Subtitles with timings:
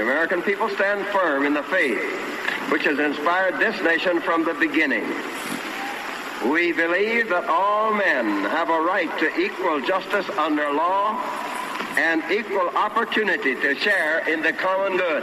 [0.00, 2.00] the American people stand firm in the faith
[2.72, 5.04] which has inspired this nation from the beginning.
[6.50, 11.20] We believe that all men have a right to equal justice under law
[11.98, 15.22] and equal opportunity to share in the common good.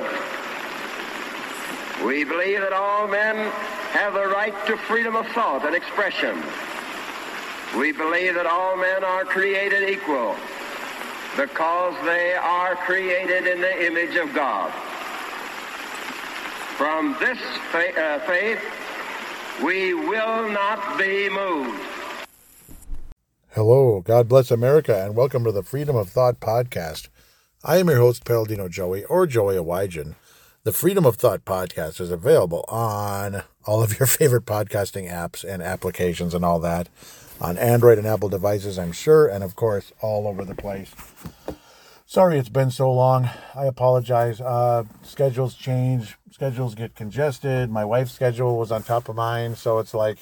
[2.06, 3.36] We believe that all men
[3.94, 6.38] have the right to freedom of thought and expression.
[7.76, 10.36] We believe that all men are created equal
[11.38, 14.74] because they are created in the image of God.
[16.76, 17.38] From this
[17.72, 18.60] fa- uh, faith,
[19.64, 21.80] we will not be moved.
[23.52, 27.10] Hello, God bless America, and welcome to the Freedom of Thought podcast.
[27.64, 30.16] I am your host, Paladino Joey, or Joey Awajan.
[30.64, 35.62] The Freedom of Thought podcast is available on all of your favorite podcasting apps and
[35.62, 36.90] applications and all that,
[37.40, 40.92] on Android and Apple devices, I'm sure, and of course, all over the place.
[42.06, 43.30] Sorry it's been so long.
[43.54, 44.40] I apologize.
[44.40, 47.70] Uh, schedules change, schedules get congested.
[47.70, 50.18] My wife's schedule was on top of mine, so it's like,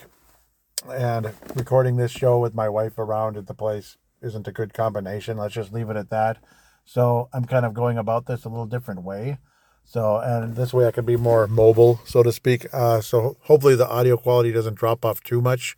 [0.92, 5.38] and recording this show with my wife around at the place isn't a good combination.
[5.38, 6.38] Let's just leave it at that.
[6.86, 9.38] So I'm kind of going about this a little different way.
[9.84, 12.66] So, and this way I can be more mobile, so to speak.
[12.74, 15.78] Uh, so hopefully the audio quality doesn't drop off too much.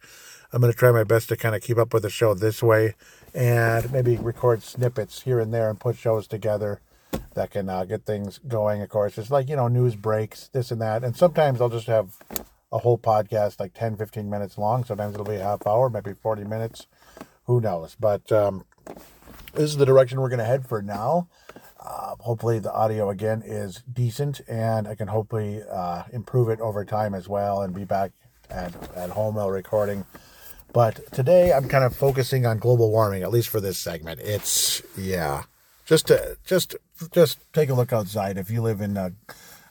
[0.54, 2.64] I'm going to try my best to kind of keep up with the show this
[2.64, 2.96] way
[3.34, 6.80] and maybe record snippets here and there and put shows together
[7.34, 8.82] that can uh, get things going.
[8.82, 11.04] Of course, it's like, you know, news breaks, this and that.
[11.04, 12.16] And sometimes I'll just have
[12.72, 14.86] a whole podcast like 10, 15 minutes long.
[14.86, 16.88] Sometimes it'll be a half hour, maybe 40 minutes.
[17.46, 17.98] Who knows?
[18.00, 18.64] But um,
[19.54, 21.28] this is the direction we're going to head for now.
[21.80, 26.84] Uh, hopefully, the audio again is decent, and I can hopefully uh, improve it over
[26.84, 28.12] time as well and be back
[28.50, 30.06] at, at home while recording
[30.78, 34.20] but today I'm kind of focusing on global warming, at least for this segment.
[34.20, 35.46] It's yeah,
[35.88, 36.76] just to just
[37.12, 38.38] just take a look outside.
[38.38, 39.10] If you live in, uh,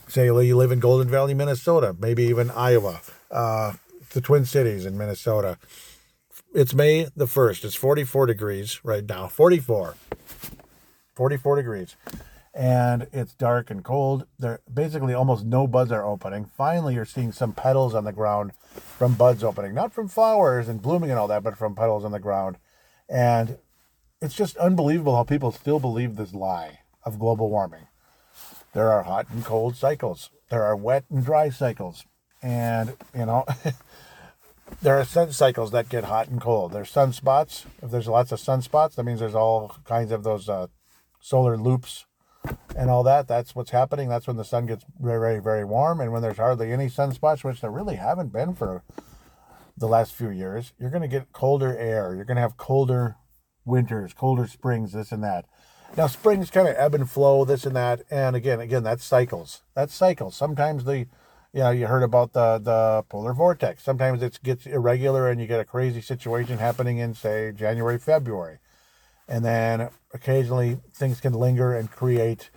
[0.08, 3.74] say, you live in Golden Valley, Minnesota, maybe even Iowa, uh,
[4.14, 5.58] the Twin Cities in Minnesota.
[6.52, 7.64] It's May the first.
[7.64, 9.28] It's 44 degrees right now.
[9.28, 9.94] 44.
[11.14, 11.94] 44 degrees
[12.56, 14.26] and it's dark and cold.
[14.38, 16.46] There basically almost no buds are opening.
[16.46, 18.52] Finally, you're seeing some petals on the ground
[18.96, 22.12] from buds opening, not from flowers and blooming and all that, but from petals on
[22.12, 22.56] the ground.
[23.10, 23.58] And
[24.22, 27.88] it's just unbelievable how people still believe this lie of global warming.
[28.72, 30.30] There are hot and cold cycles.
[30.48, 32.06] There are wet and dry cycles.
[32.42, 33.44] And, you know,
[34.82, 36.72] there are sun cycles that get hot and cold.
[36.72, 37.66] There's sunspots.
[37.82, 40.68] If there's lots of sunspots, that means there's all kinds of those uh,
[41.20, 42.06] solar loops
[42.76, 43.26] and all that.
[43.26, 44.08] That's what's happening.
[44.08, 46.00] That's when the sun gets very, very, warm.
[46.00, 48.82] And when there's hardly any sunspots, which there really haven't been for
[49.76, 52.14] the last few years, you're going to get colder air.
[52.14, 53.16] You're going to have colder
[53.64, 55.46] winters, colder springs, this and that.
[55.96, 58.02] Now, springs kind of ebb and flow, this and that.
[58.10, 59.62] And again, again, that's cycles.
[59.74, 60.36] That's cycles.
[60.36, 61.06] Sometimes the,
[61.52, 63.82] you know, you heard about the the polar vortex.
[63.82, 68.58] Sometimes it gets irregular and you get a crazy situation happening in, say, January, February
[69.28, 72.50] and then occasionally things can linger and create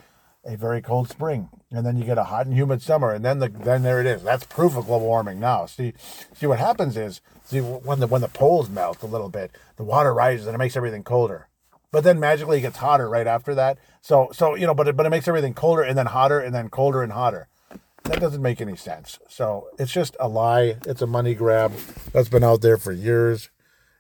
[0.45, 1.49] a very cold spring.
[1.71, 4.07] And then you get a hot and humid summer and then the then there it
[4.07, 4.23] is.
[4.23, 5.39] That's proof of global warming.
[5.39, 5.93] Now see
[6.33, 9.83] see what happens is see when the when the poles melt a little bit the
[9.83, 11.47] water rises and it makes everything colder.
[11.91, 13.77] But then magically it gets hotter right after that.
[14.01, 16.55] So so you know but it, but it makes everything colder and then hotter and
[16.55, 17.47] then colder and hotter.
[18.03, 19.19] That doesn't make any sense.
[19.27, 20.77] So it's just a lie.
[20.87, 21.73] It's a money grab
[22.13, 23.49] that's been out there for years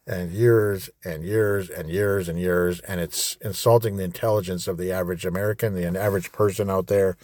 [0.09, 4.91] and years and years and years and years, and it's insulting the intelligence of the
[4.91, 7.15] average American, the average person out there.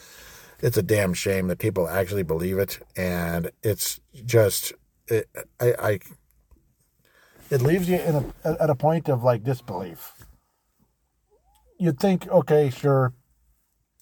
[0.61, 4.71] It's a damn shame that people actually believe it, and it's just
[5.07, 5.27] it,
[5.59, 5.99] I, I
[7.49, 10.13] it leaves you in a, at a point of like disbelief.
[11.79, 13.13] You'd think, okay, sure,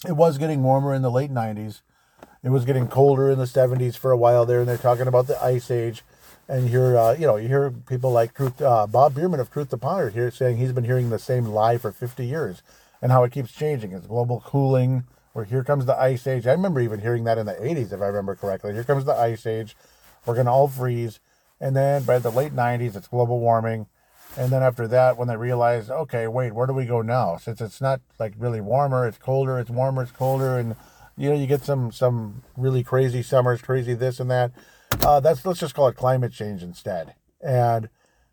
[0.05, 1.81] it was getting warmer in the late '90s.
[2.43, 5.27] It was getting colder in the '70s for a while there, and they're talking about
[5.27, 6.03] the ice age
[6.47, 9.51] and you hear uh, you know you hear people like Truth uh, Bob Bierman of
[9.51, 12.61] Truth to Ponder here saying he's been hearing the same lie for 50 years
[13.01, 13.91] and how it keeps changing.
[13.91, 15.03] It's global cooling,
[15.33, 16.47] or here comes the ice age.
[16.47, 18.73] I remember even hearing that in the 80s, if I remember correctly.
[18.73, 19.75] Here comes the ice age.
[20.25, 21.19] We're gonna all freeze,
[21.59, 23.87] and then by the late 90s, it's global warming.
[24.37, 27.37] And then after that, when they realize, okay, wait, where do we go now?
[27.37, 30.75] Since it's not like really warmer, it's colder, it's warmer, it's colder, and
[31.15, 34.51] you know, you get some some really crazy summers, crazy this and that.
[35.01, 37.15] Uh, that's let's just call it climate change instead.
[37.41, 37.89] And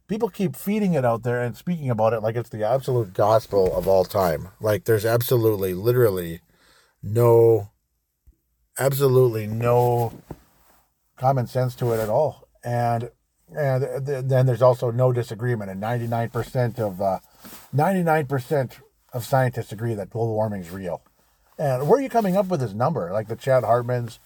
[0.08, 3.74] people keep feeding it out there and speaking about it like it's the absolute gospel
[3.76, 4.48] of all time.
[4.60, 6.40] Like there's absolutely, literally,
[7.02, 7.70] no,
[8.78, 10.12] absolutely no
[11.16, 12.48] common sense to it at all.
[12.64, 13.10] And
[13.56, 15.70] and then there's also no disagreement.
[15.70, 17.18] And 99% of uh,
[17.74, 18.80] 99%
[19.12, 21.02] of scientists agree that global warming is real.
[21.58, 23.12] And where are you coming up with this number?
[23.12, 24.18] Like the Chad Hartmans,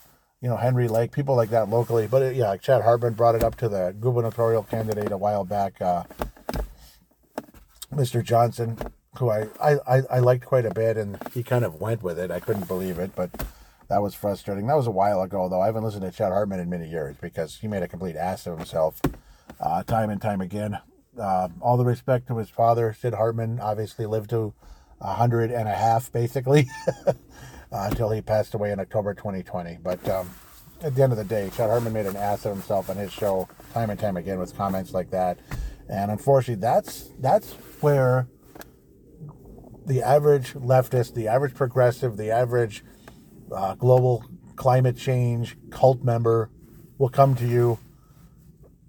[0.45, 2.07] you know, Henry Lake, people like that locally.
[2.07, 5.81] But it, yeah, Chad Hartman brought it up to the gubernatorial candidate a while back,
[5.81, 6.03] uh,
[7.91, 8.23] Mr.
[8.23, 8.77] Johnson,
[9.19, 12.31] who I, I, I liked quite a bit, and he kind of went with it.
[12.31, 13.31] I couldn't believe it, but
[13.89, 14.67] that was frustrating.
[14.67, 15.63] That was a while ago, though.
[15.63, 18.47] I haven't listened to Chad Hartman in many years because he made a complete ass
[18.47, 19.01] of himself
[19.59, 20.79] uh, time and time again.
[21.19, 24.53] Uh, all the respect to his father, Sid Hartman, obviously lived to
[25.01, 26.67] a hundred and a half, basically,
[27.75, 29.79] uh, until he passed away in October 2020.
[29.83, 30.31] But um,
[30.83, 33.13] at the end of the day, Chad Hartman made an ass of himself on his
[33.13, 35.39] show time and time again with comments like that.
[35.89, 38.29] And unfortunately, that's that's where
[39.87, 42.85] the average leftist, the average progressive, the average
[43.53, 44.25] uh, global
[44.57, 46.51] climate change cult member
[46.97, 47.79] will come to you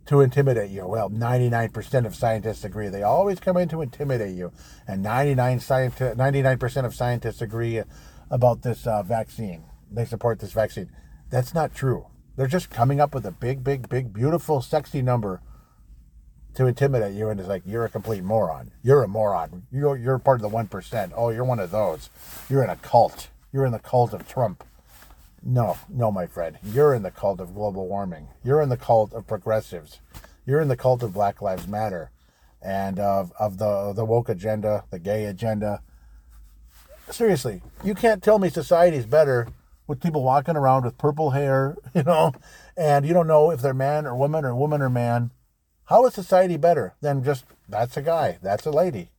[0.05, 0.85] to intimidate you.
[0.85, 2.89] Well, 99% of scientists agree.
[2.89, 4.51] They always come in to intimidate you.
[4.87, 7.81] And 99 scienti- 99% of scientists agree
[8.29, 9.63] about this uh, vaccine.
[9.91, 10.91] They support this vaccine.
[11.29, 12.07] That's not true.
[12.35, 15.41] They're just coming up with a big, big, big, beautiful, sexy number
[16.55, 17.29] to intimidate you.
[17.29, 18.71] And it's like, you're a complete moron.
[18.83, 19.63] You're a moron.
[19.71, 21.11] You're, you're part of the 1%.
[21.15, 22.09] Oh, you're one of those.
[22.49, 23.29] You're in a cult.
[23.53, 24.63] You're in the cult of Trump.
[25.41, 26.57] No, no, my friend.
[26.63, 28.27] You're in the cult of global warming.
[28.43, 29.99] You're in the cult of progressives.
[30.45, 32.11] You're in the cult of Black Lives Matter
[32.61, 35.81] and of, of the, the woke agenda, the gay agenda.
[37.09, 39.47] Seriously, you can't tell me society's better
[39.87, 42.33] with people walking around with purple hair, you know,
[42.75, 45.31] and you don't know if they're man or woman or woman or man.
[45.85, 49.11] How is society better than just that's a guy, that's a lady?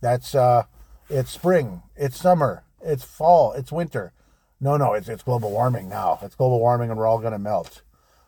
[0.00, 0.64] That's uh
[1.08, 4.12] it's spring, it's summer, it's fall, it's winter
[4.60, 6.18] no, no, it's, it's global warming now.
[6.22, 7.82] It's global warming and we're all going to melt.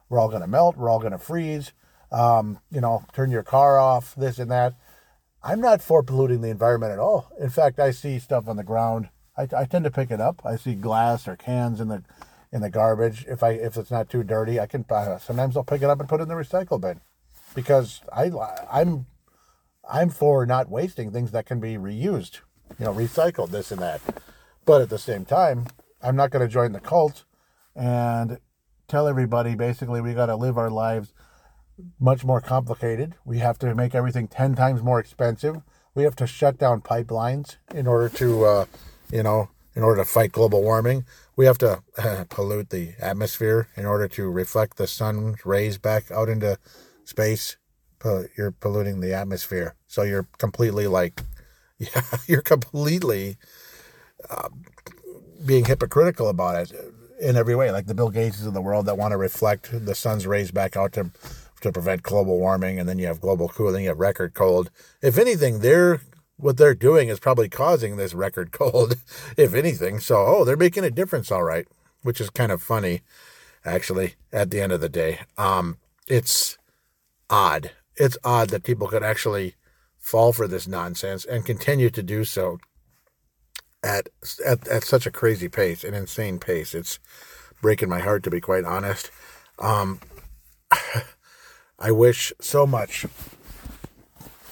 [0.08, 0.76] We're all going to melt.
[0.76, 1.72] We're all going to freeze.
[2.10, 4.74] Um, you know, turn your car off, this and that.
[5.44, 7.30] I'm not for polluting the environment at all.
[7.40, 9.08] In fact, I see stuff on the ground.
[9.36, 10.42] I, I tend to pick it up.
[10.44, 12.02] I see glass or cans in the
[12.52, 13.24] in the garbage.
[13.26, 16.00] If I if it's not too dirty, I can uh, sometimes I'll pick it up
[16.00, 17.00] and put it in the recycle bin
[17.54, 18.30] because I
[18.70, 19.06] I'm
[19.90, 22.40] I'm for not wasting things that can be reused,
[22.78, 24.00] you know, recycled this and that.
[24.64, 25.66] But at the same time,
[26.00, 27.24] I'm not going to join the cult
[27.74, 28.38] and
[28.86, 31.12] tell everybody basically we got to live our lives
[31.98, 33.14] much more complicated.
[33.24, 35.56] We have to make everything 10 times more expensive.
[35.94, 38.64] We have to shut down pipelines in order to, uh,
[39.10, 41.04] you know, in order to fight global warming.
[41.36, 46.10] We have to uh, pollute the atmosphere in order to reflect the sun's rays back
[46.10, 46.58] out into
[47.04, 47.56] space.
[48.36, 49.76] You're polluting the atmosphere.
[49.86, 51.20] So you're completely like,
[51.78, 53.36] yeah, you're completely
[54.28, 54.48] uh,
[55.44, 56.72] being hypocritical about it
[57.20, 59.94] in every way, like the Bill Gateses of the world that want to reflect the
[59.94, 61.12] sun's rays back out to
[61.62, 64.70] to prevent global warming, and then you have global cooling, you have record cold.
[65.00, 66.00] If anything, they're
[66.36, 68.96] what they're doing is probably causing this record cold,
[69.36, 70.00] if anything.
[70.00, 71.66] So, oh, they're making a difference, all right,
[72.02, 73.02] which is kind of funny,
[73.64, 74.14] actually.
[74.32, 75.78] At the end of the day, um,
[76.08, 76.58] it's
[77.30, 77.70] odd.
[77.96, 79.54] It's odd that people could actually
[79.98, 82.58] fall for this nonsense and continue to do so
[83.84, 84.08] at,
[84.44, 86.74] at at such a crazy pace, an insane pace.
[86.74, 86.98] It's
[87.60, 89.10] breaking my heart to be quite honest.
[89.58, 90.00] Um,
[91.82, 93.06] I wish so much.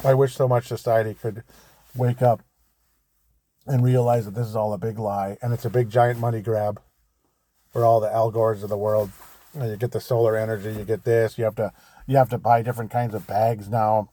[0.04, 1.44] I wish so much society could
[1.94, 2.42] wake up
[3.68, 6.40] and realize that this is all a big lie and it's a big giant money
[6.40, 6.82] grab
[7.72, 9.12] for all the Al Gores of the world.
[9.54, 11.38] You, know, you get the solar energy, you get this.
[11.38, 11.72] You have to
[12.08, 14.08] you have to buy different kinds of bags now.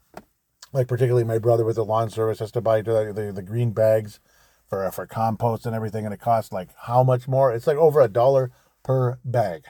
[0.72, 3.72] Like particularly my brother with the lawn service has to buy the, the, the green
[3.72, 4.20] bags
[4.68, 7.52] for for compost and everything, and it costs like how much more?
[7.52, 8.52] It's like over a dollar
[8.84, 9.64] per bag.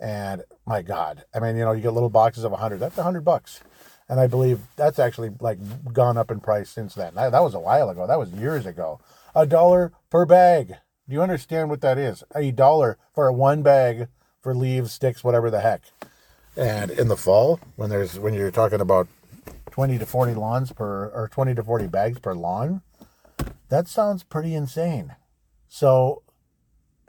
[0.00, 2.78] And my God, I mean, you know, you get little boxes of a hundred.
[2.78, 3.60] That's a hundred bucks,
[4.08, 5.58] and I believe that's actually like
[5.92, 7.14] gone up in price since then.
[7.16, 8.06] That, that was a while ago.
[8.06, 9.00] That was years ago.
[9.34, 10.68] A dollar per bag.
[11.08, 12.22] Do you understand what that is?
[12.34, 14.08] A dollar for one bag
[14.40, 15.82] for leaves, sticks, whatever the heck.
[16.56, 19.08] And in the fall, when there's when you're talking about
[19.70, 22.82] twenty to forty lawns per or twenty to forty bags per lawn,
[23.68, 25.16] that sounds pretty insane.
[25.68, 26.22] So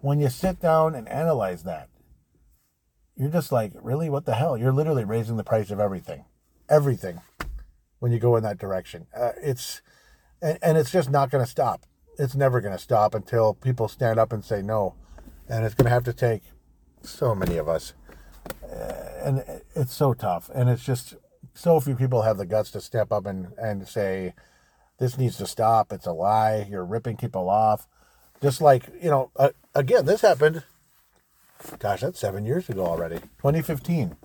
[0.02, 1.90] when you sit down and analyze that,
[3.20, 4.10] you're just like, really?
[4.10, 4.58] What the hell?
[4.58, 6.26] You're literally raising the price of everything.
[6.70, 7.20] Everything
[8.00, 9.08] when you go in that direction.
[9.16, 9.82] Uh, it's
[10.42, 11.86] and, and it's just not going to stop.
[12.18, 14.96] It's never going to stop until people stand up and say no.
[15.48, 16.44] And it's going to have to take
[17.02, 17.94] so many of us.
[18.64, 19.44] Uh, and
[19.76, 20.50] it's so tough.
[20.54, 21.16] And it's just
[21.54, 24.34] so few people have the guts to step up and, and say,
[24.98, 25.92] this needs to stop.
[25.92, 26.68] It's a lie.
[26.70, 27.88] You're ripping people off.
[28.42, 30.64] Just like, you know, uh, again, this happened,
[31.80, 34.16] gosh, that's seven years ago already, 2015.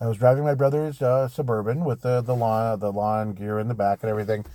[0.00, 3.68] I was driving my brother's uh, Suburban with the, the, lawn, the lawn gear in
[3.68, 4.46] the back and everything.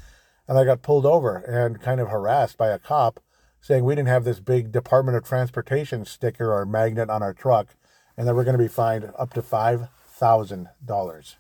[0.48, 3.20] And I got pulled over and kind of harassed by a cop
[3.62, 7.76] saying we didn't have this big Department of Transportation sticker or magnet on our truck
[8.18, 11.36] and that we're going to be fined up to $5,000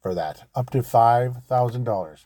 [0.00, 0.48] for that.
[0.54, 2.24] Up to $5,000.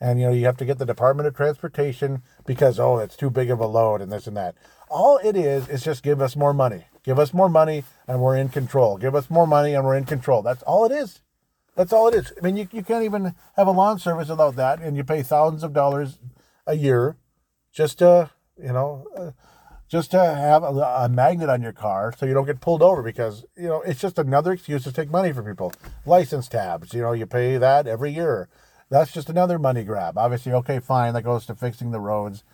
[0.00, 3.28] And, you know, you have to get the Department of Transportation because, oh, it's too
[3.28, 4.54] big of a load and this and that.
[4.90, 6.84] All it is, is just give us more money.
[7.04, 8.98] Give us more money and we're in control.
[8.98, 10.42] Give us more money and we're in control.
[10.42, 11.22] That's all it is.
[11.76, 12.32] That's all it is.
[12.36, 15.22] I mean, you, you can't even have a lawn service without that, and you pay
[15.22, 16.18] thousands of dollars
[16.66, 17.16] a year
[17.72, 19.30] just to, you know, uh,
[19.88, 23.02] just to have a, a, magnet on your car so you don't get pulled over
[23.02, 25.72] because, you know, it's just another excuse to take money from people.
[26.04, 28.48] License tabs, you know, you pay that every year.
[28.90, 30.18] That's just another money grab.
[30.18, 32.44] Obviously, okay, fine, that goes to fixing the roads.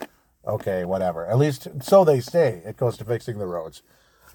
[0.46, 1.26] Okay, whatever.
[1.26, 3.82] At least so they say it goes to fixing the roads.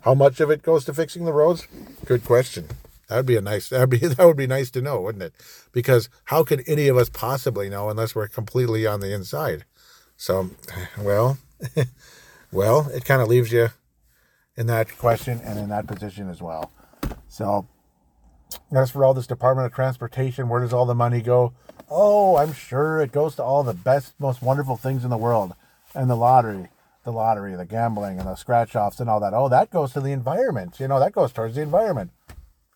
[0.02, 1.68] How much of it goes to fixing the roads?
[2.06, 2.68] Good question.
[3.08, 3.70] That'd be a nice.
[3.70, 5.34] That'd be that would be nice to know, wouldn't it?
[5.72, 9.66] Because how could any of us possibly know unless we're completely on the inside?
[10.18, 10.52] So,
[10.98, 11.38] well,
[12.52, 13.70] well, it kind of leaves you
[14.56, 16.72] in that question and in that position as well.
[17.28, 17.68] So,
[18.72, 21.54] as for all this Department of Transportation, where does all the money go?
[21.90, 25.54] Oh, I'm sure it goes to all the best, most wonderful things in the world,
[25.94, 26.70] and the lottery,
[27.04, 29.34] the lottery, the gambling, and the scratch offs, and all that.
[29.34, 30.80] Oh, that goes to the environment.
[30.80, 32.12] You know, that goes towards the environment.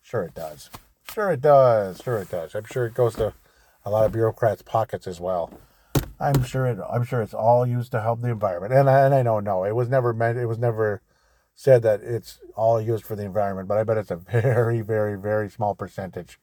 [0.02, 0.70] Sure it does.
[1.12, 2.00] Sure it does.
[2.02, 2.54] Sure it does.
[2.54, 3.32] I'm sure it goes to
[3.84, 5.52] a lot of bureaucrats' pockets as well.
[6.18, 6.78] I'm sure it.
[6.90, 8.72] I'm sure it's all used to help the environment.
[8.72, 10.38] And I, and I know no, it was never meant.
[10.38, 11.02] It was never
[11.54, 13.68] said that it's all used for the environment.
[13.68, 16.38] But I bet it's a very, very, very small percentage,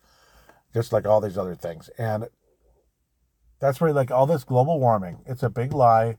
[0.73, 1.89] just like all these other things.
[1.97, 2.27] And
[3.59, 5.19] that's where like all this global warming.
[5.25, 6.17] It's a big lie,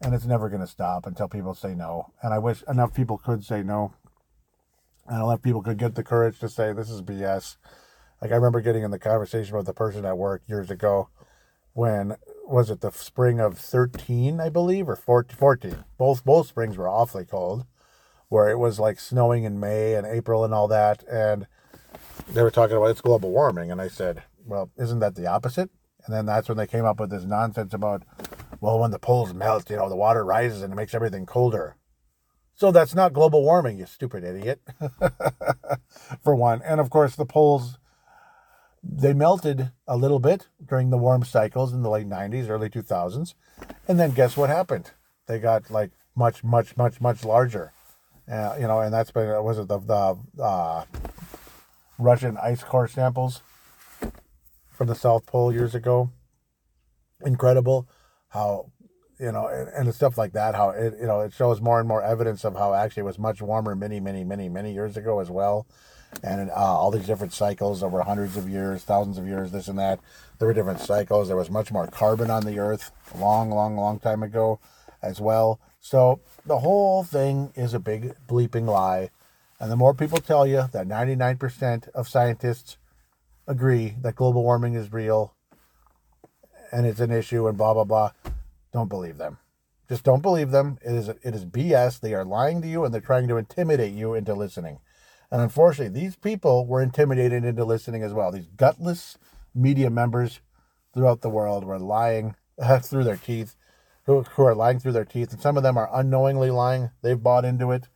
[0.00, 2.12] and it's never going to stop until people say no.
[2.22, 3.92] And I wish enough people could say no
[5.10, 7.56] and love people could get the courage to say this is BS.
[8.22, 11.08] Like I remember getting in the conversation with the person at work years ago
[11.72, 12.16] when
[12.46, 17.24] was it the spring of 13 I believe or 14 both both springs were awfully
[17.24, 17.64] cold
[18.28, 21.46] where it was like snowing in May and April and all that and
[22.28, 25.70] they were talking about it's global warming and I said well isn't that the opposite
[26.04, 28.02] and then that's when they came up with this nonsense about
[28.60, 31.76] well when the poles melt you know the water rises and it makes everything colder
[32.60, 34.60] so that's not global warming, you stupid idiot.
[36.22, 36.60] For one.
[36.62, 37.78] And of course, the poles,
[38.82, 43.32] they melted a little bit during the warm cycles in the late 90s, early 2000s.
[43.88, 44.90] And then guess what happened?
[45.24, 47.72] They got like much, much, much, much larger.
[48.30, 50.84] Uh, you know, and that's been, was it the, the uh,
[51.98, 53.40] Russian ice core samples
[54.68, 56.10] from the South Pole years ago?
[57.24, 57.88] Incredible
[58.30, 58.72] how
[59.20, 60.54] you know, and, and stuff like that.
[60.54, 63.18] How it, you know, it shows more and more evidence of how actually it was
[63.18, 65.66] much warmer many, many, many, many years ago as well.
[66.24, 69.78] And uh, all these different cycles over hundreds of years, thousands of years, this and
[69.78, 70.00] that.
[70.38, 71.28] There were different cycles.
[71.28, 74.58] There was much more carbon on the Earth long, long, long time ago
[75.02, 75.60] as well.
[75.80, 79.10] So the whole thing is a big bleeping lie.
[79.60, 82.78] And the more people tell you that 99% of scientists
[83.46, 85.34] agree that global warming is real
[86.72, 88.10] and it's an issue and blah, blah, blah,
[88.72, 89.38] don't believe them.
[89.88, 90.78] Just don't believe them.
[90.82, 91.98] It is it is BS.
[91.98, 94.78] They are lying to you and they're trying to intimidate you into listening.
[95.32, 98.30] And unfortunately, these people were intimidated into listening as well.
[98.30, 99.18] These gutless
[99.54, 100.40] media members
[100.94, 102.36] throughout the world were lying
[102.82, 103.56] through their teeth,
[104.06, 105.32] who, who are lying through their teeth.
[105.32, 106.90] And some of them are unknowingly lying.
[107.02, 107.88] They've bought into it.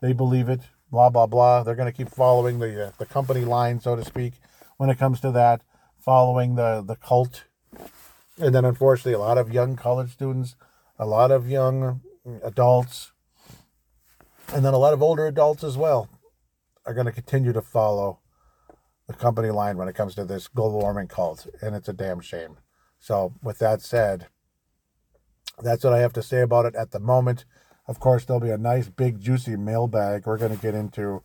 [0.00, 0.60] They believe it.
[0.90, 1.62] Blah, blah, blah.
[1.62, 4.34] They're going to keep following the, uh, the company line, so to speak,
[4.76, 5.62] when it comes to that,
[5.98, 7.44] following the, the cult
[8.40, 10.56] and then, unfortunately, a lot of young college students,
[10.98, 12.00] a lot of young
[12.42, 13.12] adults,
[14.52, 16.08] and then a lot of older adults as well
[16.86, 18.18] are going to continue to follow
[19.06, 21.46] the company line when it comes to this global warming cult.
[21.60, 22.56] And it's a damn shame.
[22.98, 24.28] So, with that said,
[25.62, 27.44] that's what I have to say about it at the moment.
[27.86, 31.22] Of course, there'll be a nice, big, juicy mailbag we're going to get into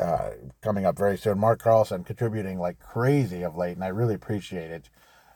[0.00, 0.30] uh,
[0.62, 1.38] coming up very soon.
[1.38, 4.90] Mark Carlson contributing like crazy of late, and I really appreciate it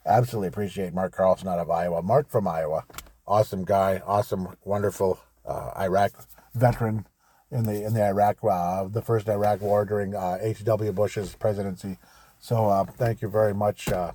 [0.07, 2.03] absolutely appreciate Mark Carlson out of Iowa.
[2.03, 2.85] Mark from Iowa,
[3.27, 6.13] awesome guy, awesome, wonderful uh, Iraq
[6.55, 7.07] veteran
[7.51, 10.67] in the in the Iraq uh, the first Iraq war during H.
[10.67, 10.93] Uh.
[10.93, 11.99] Bush's presidency.
[12.41, 14.13] So uh, thank you very much, uh,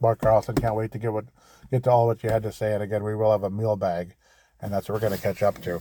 [0.00, 0.56] Mark Carlson.
[0.56, 1.26] Can't wait to get what
[1.70, 2.72] get to all what you had to say.
[2.72, 4.14] And again, we will have a meal bag,
[4.60, 5.80] and that's what we're going to catch up to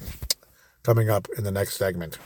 [0.83, 2.17] coming up in the next segment.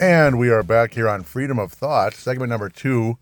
[0.00, 3.18] And we are back here on Freedom of Thought, segment number two.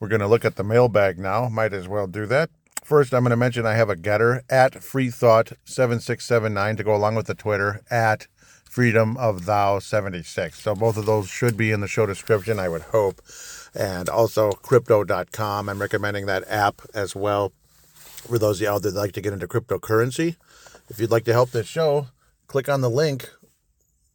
[0.00, 1.50] We're going to look at the mailbag now.
[1.50, 2.48] Might as well do that.
[2.82, 6.94] First, I'm going to mention I have a GETTR at Free Thought 7679 to go
[6.96, 8.26] along with the Twitter at
[8.64, 10.58] Freedom of Thou 76.
[10.58, 13.20] So both of those should be in the show description, I would hope.
[13.74, 15.68] And also crypto.com.
[15.68, 17.52] I'm recommending that app as well
[17.92, 20.36] for those of you out there that like to get into cryptocurrency.
[20.88, 22.06] If you'd like to help this show,
[22.46, 23.28] click on the link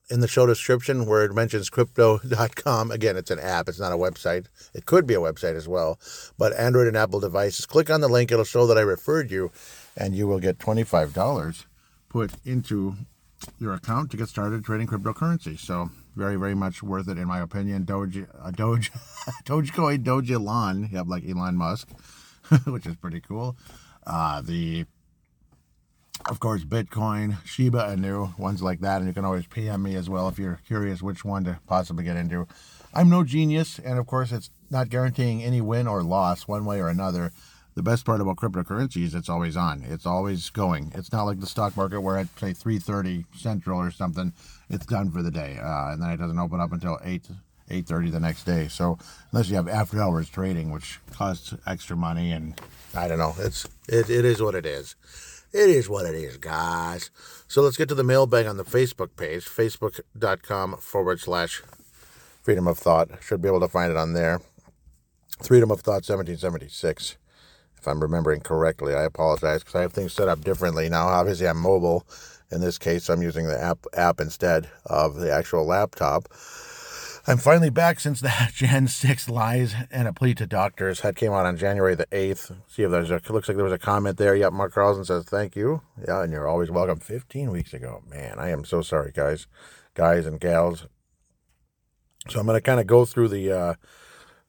[0.10, 2.92] in the show description where it mentions crypto.com.
[2.92, 4.48] Again, it's an app, it's not a website.
[4.74, 6.00] It could be a website as well.
[6.38, 9.52] But Android and Apple devices, click on the link, it'll show that I referred you,
[9.96, 11.66] and you will get $25
[12.10, 12.96] put into
[13.60, 15.58] your account to get started trading cryptocurrency.
[15.58, 17.86] So, very, very much worth it, in my opinion.
[17.86, 18.92] Doge, uh, Doge,
[19.46, 21.88] Dogecoin, Doge Elon, you have like Elon Musk,
[22.66, 23.56] which is pretty cool.
[24.06, 24.86] Uh, the
[26.26, 28.98] of course, Bitcoin, Shiba Inu, ones like that.
[28.98, 32.04] And you can always PM me as well if you're curious which one to possibly
[32.04, 32.48] get into.
[32.94, 36.80] I'm no genius, and of course, it's not guaranteeing any win or loss one way
[36.82, 37.32] or another.
[37.76, 39.84] The best part about cryptocurrency is it's always on.
[39.84, 40.92] It's always going.
[40.96, 44.34] It's not like the stock market where at say 3:30 Central or something,
[44.70, 47.30] it's done for the day, uh, and then it doesn't open up until 8
[47.70, 48.68] 8:30 the next day.
[48.68, 48.98] So
[49.32, 52.60] unless you have after hours trading, which costs extra money, and
[52.96, 54.96] I don't know, it's it, it is what it is.
[55.52, 57.10] It is what it is, guys.
[57.48, 61.64] So let's get to the mailbag on the Facebook page, facebook.com forward slash
[62.44, 63.10] freedom of thought.
[63.24, 64.42] Should be able to find it on there.
[65.42, 67.18] Freedom of Thought 1776,
[67.78, 68.94] if I'm remembering correctly.
[68.94, 71.08] I apologize because I have things set up differently now.
[71.08, 72.06] Obviously, I'm mobile.
[72.52, 76.28] In this case, I'm using the app app instead of the actual laptop.
[77.28, 81.32] I'm finally back since that Jan 6 Lies and a Plea to Doctors had came
[81.32, 82.56] out on January the 8th.
[82.68, 84.36] See if there's a, looks like there was a comment there.
[84.36, 85.82] Yep, Mark Carlson says, thank you.
[86.08, 87.00] Yeah, and you're always welcome.
[87.00, 88.04] 15 weeks ago.
[88.10, 89.48] Man, I am so sorry, guys,
[89.94, 90.88] guys and gals.
[92.30, 93.74] So I'm going to kind of go through the, uh,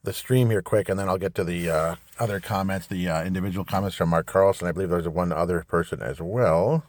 [0.03, 3.23] the stream here quick, and then I'll get to the uh, other comments, the uh,
[3.23, 4.67] individual comments from Mark Carlson.
[4.67, 6.83] I believe there's one other person as well.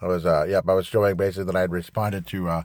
[0.00, 2.62] I was, uh, yep, I was showing basically that I had responded to, uh,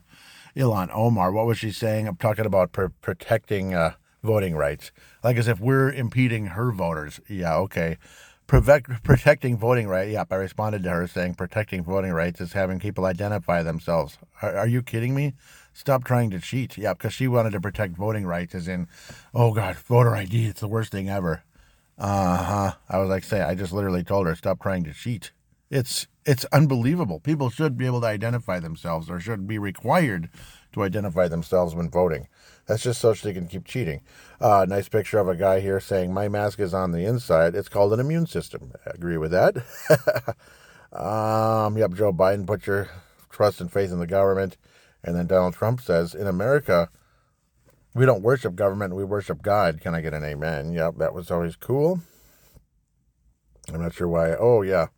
[0.56, 1.32] Ilhan Omar.
[1.32, 2.08] What was she saying?
[2.08, 3.92] I'm talking about pr- protecting uh,
[4.22, 4.90] voting rights.
[5.22, 7.20] Like as if we're impeding her voters.
[7.28, 7.98] Yeah, okay.
[8.46, 10.12] Protect, protecting voting rights.
[10.12, 14.18] Yep, I responded to her saying protecting voting rights is having people identify themselves.
[14.40, 15.34] Are, are you kidding me?
[15.72, 16.78] Stop trying to cheat.
[16.78, 18.88] Yeah, because she wanted to protect voting rights, as in,
[19.34, 21.42] oh God, voter ID, it's the worst thing ever.
[21.98, 22.72] Uh huh.
[22.88, 25.32] I was like, say, I just literally told her, stop trying to cheat.
[25.70, 27.20] It's it's unbelievable.
[27.20, 30.28] People should be able to identify themselves or should be required
[30.72, 32.28] to identify themselves when voting.
[32.66, 34.00] That's just so they can keep cheating.
[34.40, 37.54] Uh, nice picture of a guy here saying, My mask is on the inside.
[37.54, 38.72] It's called an immune system.
[38.84, 39.56] I agree with that.
[40.92, 42.90] um, yep, Joe Biden, put your
[43.30, 44.56] trust and faith in the government.
[45.04, 46.90] And then Donald Trump says, In America,
[47.94, 49.80] we don't worship government, we worship God.
[49.80, 50.72] Can I get an amen?
[50.72, 52.00] Yep, that was always cool.
[53.72, 54.34] I'm not sure why.
[54.34, 54.88] Oh, yeah.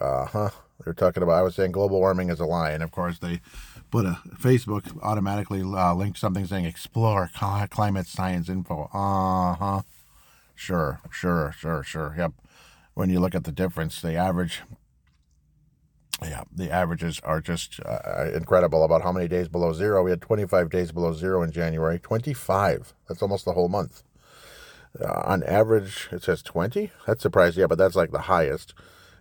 [0.00, 0.50] Uh huh.
[0.84, 1.38] They're talking about.
[1.38, 3.40] I was saying global warming is a lie, and of course they
[3.90, 7.30] put a Facebook automatically uh, linked something saying explore
[7.70, 8.88] climate science info.
[8.92, 9.82] Uh huh.
[10.54, 12.14] Sure, sure, sure, sure.
[12.16, 12.32] Yep.
[12.94, 14.62] When you look at the difference, the average.
[16.20, 20.02] Yeah, the averages are just uh, incredible about how many days below zero.
[20.02, 22.00] We had 25 days below zero in January.
[22.00, 22.92] 25.
[23.08, 24.02] That's almost the whole month.
[25.00, 26.90] Uh, on average, it says 20.
[27.06, 27.60] That's surprising.
[27.60, 28.74] Yeah, but that's like the highest.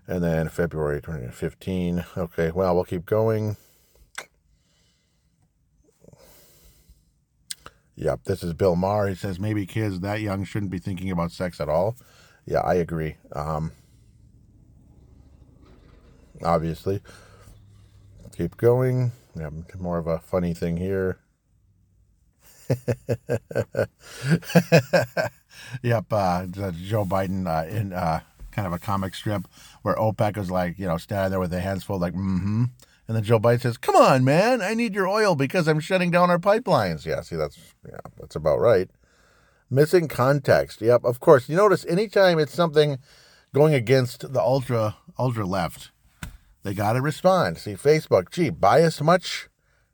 [0.08, 2.06] And then February 2015.
[2.18, 3.58] Okay, well, we'll keep going.
[7.96, 9.08] Yep, this is Bill Maher.
[9.10, 11.98] He says maybe kids that young shouldn't be thinking about sex at all.
[12.46, 13.18] Yeah, I agree.
[13.34, 13.72] Um,
[16.44, 17.02] obviously.
[18.38, 19.12] Keep going.
[19.36, 21.18] Yeah, more of a funny thing here.
[25.82, 28.20] yep, uh, Joe Biden uh, in uh,
[28.58, 29.48] kind of a comic strip
[29.84, 32.66] where OPEC was like, you know, standing there with their hands full, like, mm-hmm.
[33.08, 36.12] And then Joe Biden says, "Come on, man, I need your oil because I'm shutting
[36.12, 38.90] down our pipelines." Yeah, see, that's yeah, that's about right.
[39.70, 40.82] Missing context.
[40.82, 41.48] Yep, of course.
[41.48, 42.98] You notice anytime it's something
[43.54, 45.92] going against the ultra ultra left,
[46.64, 47.60] they got to respond.
[47.60, 49.48] See, Facebook, gee, bias much?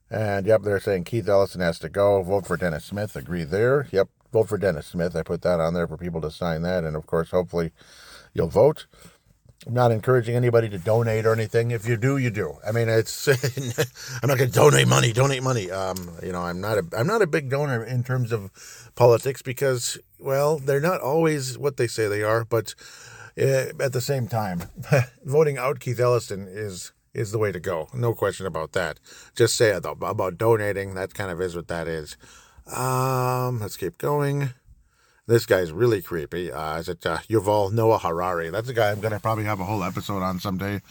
[0.10, 2.24] And yep, they're saying Keith Ellison has to go.
[2.24, 3.16] Vote for Dennis Smith.
[3.16, 3.88] Agree there.
[3.92, 5.16] Yep, vote for Dennis Smith.
[5.16, 7.72] I put that on there for people to sign that, and of course, hopefully,
[8.34, 8.86] you'll vote.
[9.66, 11.72] I'm not encouraging anybody to donate or anything.
[11.72, 12.58] If you do, you do.
[12.68, 13.28] I mean, it's
[14.22, 15.14] I'm not going to donate money.
[15.14, 15.72] Donate money.
[15.72, 18.52] Um, you know, I'm not a I'm not a big donor in terms of
[18.96, 22.44] politics because, well, they're not always what they say they are.
[22.44, 22.76] But
[23.38, 24.64] uh, at the same time,
[25.24, 27.88] voting out Keith Ellison is is the way to go.
[27.94, 29.00] No question about that.
[29.36, 30.96] Just say about donating.
[30.96, 32.18] That kind of is what that is.
[32.68, 34.54] Um, let's keep going.
[35.26, 36.52] This guy's really creepy.
[36.52, 38.50] Uh, is it uh, Yuval Noah Harari?
[38.50, 40.82] That's a guy I'm gonna probably have a whole episode on someday.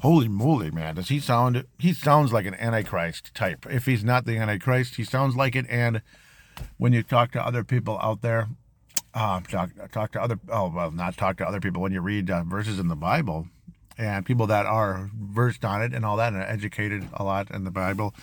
[0.00, 0.94] Holy moly, man!
[0.94, 1.66] Does he sound?
[1.78, 3.66] He sounds like an Antichrist type.
[3.68, 5.66] If he's not the Antichrist, he sounds like it.
[5.68, 6.00] And
[6.78, 8.48] when you talk to other people out there,
[9.12, 11.82] uh, talk talk to other oh well, not talk to other people.
[11.82, 13.46] When you read uh, verses in the Bible,
[13.98, 17.64] and people that are versed on it and all that, and educated a lot in
[17.64, 18.14] the Bible,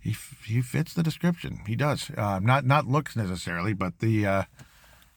[0.00, 1.60] he he fits the description.
[1.66, 2.10] He does.
[2.16, 4.42] Uh, not not looks necessarily, but the uh,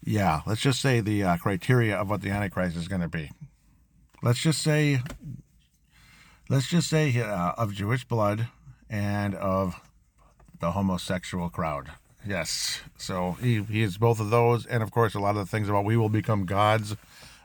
[0.03, 3.31] yeah, let's just say the uh, criteria of what the Antichrist is going to be.
[4.21, 4.99] Let's just say,
[6.49, 8.47] let's just say uh, of Jewish blood
[8.89, 9.79] and of
[10.59, 11.91] the homosexual crowd.
[12.25, 15.45] Yes, so he, he is both of those, and of course, a lot of the
[15.45, 16.95] things about we will become gods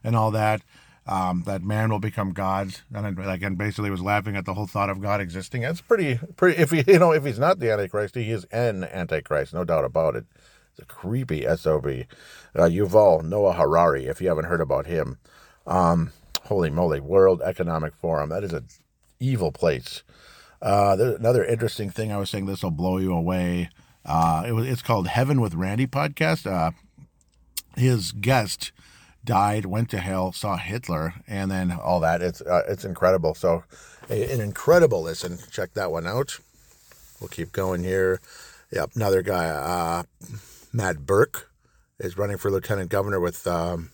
[0.02, 0.62] and all that.
[1.06, 4.88] Um, that man will become gods, and again, basically, was laughing at the whole thought
[4.88, 5.62] of God existing.
[5.62, 6.58] It's pretty, pretty.
[6.58, 9.84] If he, you know, if he's not the Antichrist, he is an Antichrist, no doubt
[9.84, 10.24] about it.
[10.80, 11.86] A creepy SOB.
[12.54, 15.18] Uh, Yuval Noah Harari, if you haven't heard about him.
[15.66, 16.12] Um,
[16.44, 18.30] holy moly, World Economic Forum.
[18.30, 18.66] That is an
[19.20, 20.02] evil place.
[20.60, 23.70] Uh, another interesting thing I was saying, this will blow you away.
[24.04, 26.50] Uh, it was, it's called Heaven with Randy podcast.
[26.50, 26.72] Uh,
[27.76, 28.72] his guest
[29.24, 32.22] died, went to hell, saw Hitler, and then all that.
[32.22, 33.34] It's uh, it's incredible.
[33.34, 33.64] So,
[34.10, 35.38] a, an incredible listen.
[35.50, 36.38] Check that one out.
[37.20, 38.20] We'll keep going here.
[38.70, 40.04] Yep, another guy.
[40.74, 41.52] Matt Birk
[42.00, 43.46] is running for lieutenant governor with.
[43.46, 43.90] Um,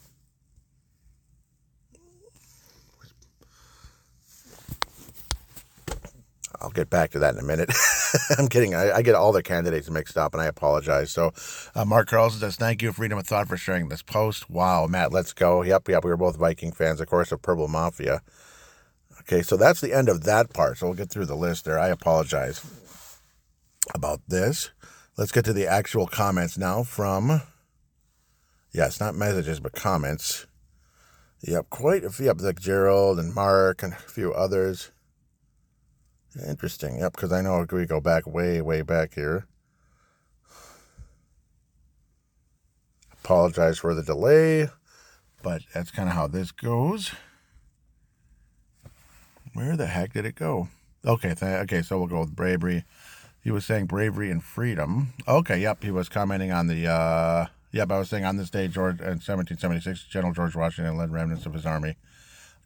[6.59, 7.71] I'll get back to that in a minute.
[8.39, 8.75] I'm kidding.
[8.75, 11.11] I, I, get all the candidates mixed up, and I apologize.
[11.11, 11.33] So,
[11.75, 15.13] uh, Mark Carlson says, "Thank you, Freedom of Thought, for sharing this post." Wow, Matt,
[15.13, 15.63] let's go.
[15.63, 16.03] Yep, yep.
[16.03, 18.23] We were both Viking fans, of course, of Purple Mafia.
[19.21, 20.79] Okay, so that's the end of that part.
[20.79, 21.79] So we'll get through the list there.
[21.79, 22.65] I apologize
[23.95, 24.71] about this.
[25.21, 27.43] Let's get to the actual comments now from,
[28.73, 30.47] it's not messages, but comments.
[31.43, 32.25] Yep, quite a few.
[32.25, 34.93] Yep, like Gerald and Mark and a few others.
[36.49, 37.01] Interesting.
[37.01, 39.47] Yep, because I know we go back way, way back here.
[43.23, 44.71] Apologize for the delay,
[45.43, 47.13] but that's kind of how this goes.
[49.53, 50.69] Where the heck did it go?
[51.05, 52.85] Okay, th- okay, so we'll go with bravery.
[53.43, 55.15] He was saying bravery and freedom.
[55.27, 55.83] Okay, yep.
[55.83, 56.87] He was commenting on the.
[56.87, 61.11] Uh, yep, I was saying on this day, George in 1776, General George Washington led
[61.11, 61.97] remnants of his army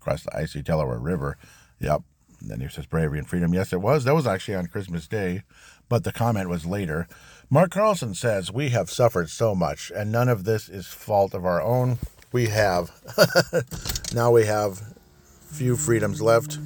[0.00, 1.36] across the icy Delaware River.
[1.78, 2.02] Yep.
[2.40, 3.54] And then he says bravery and freedom.
[3.54, 4.04] Yes, it was.
[4.04, 5.42] That was actually on Christmas Day,
[5.88, 7.06] but the comment was later.
[7.48, 11.46] Mark Carlson says we have suffered so much, and none of this is fault of
[11.46, 11.98] our own.
[12.32, 12.90] We have.
[14.14, 14.82] now we have
[15.52, 16.58] few freedoms left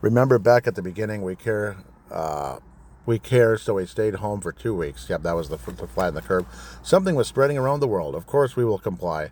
[0.00, 1.76] remember back at the beginning, we care,
[2.10, 2.58] uh,
[3.06, 5.08] we care, so we stayed home for two weeks.
[5.08, 6.46] Yep, that was the, the in the curb.
[6.82, 8.14] Something was spreading around the world.
[8.14, 9.30] Of course, we will comply.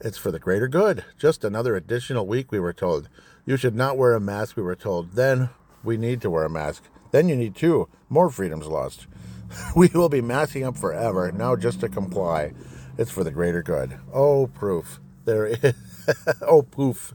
[0.00, 1.04] It's for the greater good.
[1.18, 3.08] Just another additional week, we were told.
[3.46, 5.12] You should not wear a mask, we were told.
[5.12, 5.50] Then
[5.84, 6.84] we need to wear a mask.
[7.12, 7.88] Then you need two.
[8.08, 9.06] More freedoms lost.
[9.76, 12.52] we will be masking up forever, now just to comply.
[12.98, 13.98] It's for the greater good.
[14.12, 15.00] Oh, proof.
[15.24, 15.74] There is.
[16.42, 17.14] oh, poof.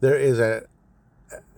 [0.00, 0.66] There is a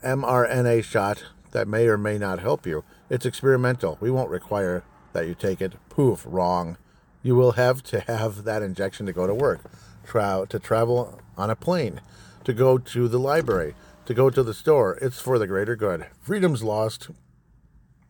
[0.05, 2.85] mRNA shot that may or may not help you.
[3.09, 3.97] It's experimental.
[4.01, 5.75] We won't require that you take it.
[5.89, 6.77] Poof, wrong.
[7.23, 9.61] You will have to have that injection to go to work,
[10.05, 12.01] tra- to travel on a plane,
[12.45, 13.75] to go to the library,
[14.07, 14.99] to go to the store.
[15.01, 16.07] It's for the greater good.
[16.21, 17.09] Freedom's lost.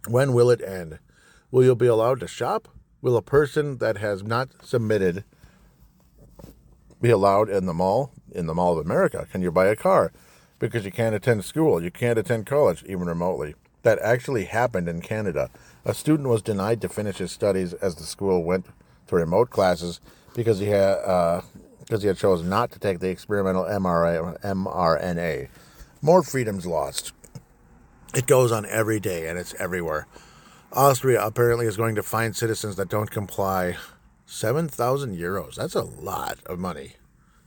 [0.09, 0.99] When will it end?
[1.51, 2.69] Will you be allowed to shop?
[3.01, 5.25] Will a person that has not submitted
[7.01, 8.11] be allowed in the mall?
[8.33, 9.29] In the Mall of America?
[9.31, 10.11] Can you buy a car?
[10.59, 13.55] Because you can't attend school, you can't attend college, even remotely.
[13.83, 15.51] That actually happened in Canada.
[15.85, 18.67] A student was denied to finish his studies as the school went
[19.09, 20.01] to remote classes
[20.35, 21.43] because he had uh,
[21.81, 25.49] because he had chosen not to take the experimental MRA, mRNA.
[26.01, 27.13] More freedoms lost.
[28.15, 30.07] It goes on every day and it's everywhere.
[30.73, 33.77] Austria apparently is going to fine citizens that don't comply
[34.27, 35.57] 7,000 euros.
[35.57, 36.95] That's a lot of money.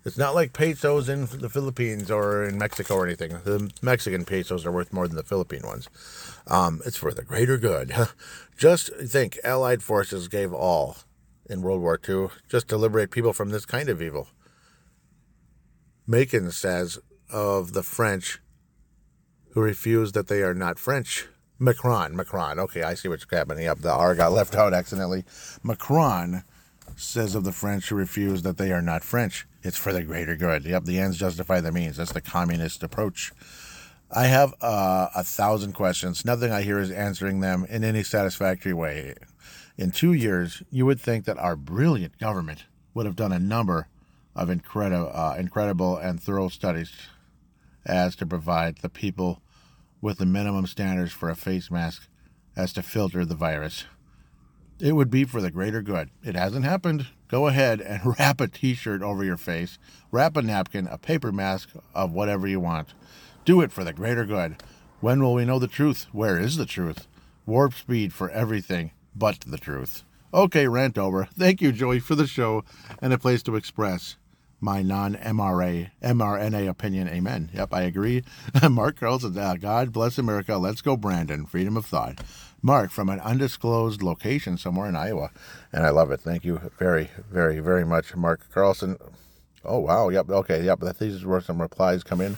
[0.08, 3.32] It's not like pesos in the Philippines or in Mexico or anything.
[3.44, 5.90] The Mexican pesos are worth more than the Philippine ones.
[6.48, 7.94] Um, it's for the greater good.
[8.58, 10.96] just think, Allied forces gave all
[11.50, 14.30] in World War II just to liberate people from this kind of evil.
[16.08, 18.40] Macon says of the French
[19.52, 21.28] who refuse that they are not French.
[21.60, 22.60] Macron, Macron.
[22.60, 23.68] Okay, I see what's happening.
[23.68, 25.26] Up the R got left out accidentally.
[25.64, 26.44] Macron
[26.98, 29.48] says of the French who refuse that they are not French.
[29.64, 30.66] It's for the greater good.
[30.66, 31.98] Yep, the ends justify the means.
[31.98, 33.32] That's the communist approach.
[34.12, 36.26] I have uh, a thousand questions.
[36.26, 39.16] Nothing I hear is answering them in any satisfactory way.
[39.78, 43.88] In two years, you would think that our brilliant government would have done a number
[44.36, 46.92] of incredible, uh, incredible and thorough studies
[47.86, 49.42] as to provide the people
[50.02, 52.08] with the minimum standards for a face mask
[52.56, 53.86] as to filter the virus.
[54.80, 56.12] It would be for the greater good.
[56.24, 57.08] It hasn't happened.
[57.28, 59.80] Go ahead and wrap a t shirt over your face,
[60.12, 62.94] wrap a napkin, a paper mask of whatever you want.
[63.44, 64.58] Do it for the greater good.
[65.00, 66.06] When will we know the truth?
[66.12, 67.08] Where is the truth?
[67.46, 70.04] Warp speed for everything but the truth.
[70.34, 71.26] Okay, rant over.
[71.26, 72.64] Thank you, Joey, for the show
[73.02, 74.18] and a place to express
[74.60, 77.08] my non MRA, mRNA opinion.
[77.08, 77.50] Amen.
[77.54, 78.24] Yep, I agree.
[78.70, 80.58] Mark Carlson, uh, God bless America.
[80.58, 81.46] Let's go, Brandon.
[81.46, 82.20] Freedom of thought.
[82.62, 85.32] Mark from an undisclosed location somewhere in Iowa.
[85.72, 86.22] And I love it.
[86.22, 88.98] Thank you very, very, very much, Mark Carlson.
[89.64, 90.10] Oh, wow.
[90.10, 90.30] Yep.
[90.30, 90.64] Okay.
[90.64, 90.82] Yep.
[91.00, 92.38] These were some replies come in.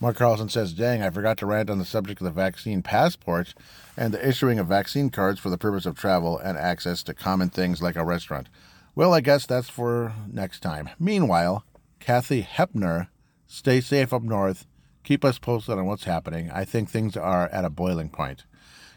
[0.00, 3.54] Mark Carlson says, Dang, I forgot to rant on the subject of the vaccine passports
[3.96, 7.50] and the issuing of vaccine cards for the purpose of travel and access to common
[7.50, 8.48] things like a restaurant.
[8.96, 10.90] Well, I guess that's for next time.
[10.98, 11.64] Meanwhile,
[12.00, 13.08] Kathy Hepner,
[13.46, 14.66] stay safe up north.
[15.04, 16.50] Keep us posted on what's happening.
[16.50, 18.44] I think things are at a boiling point.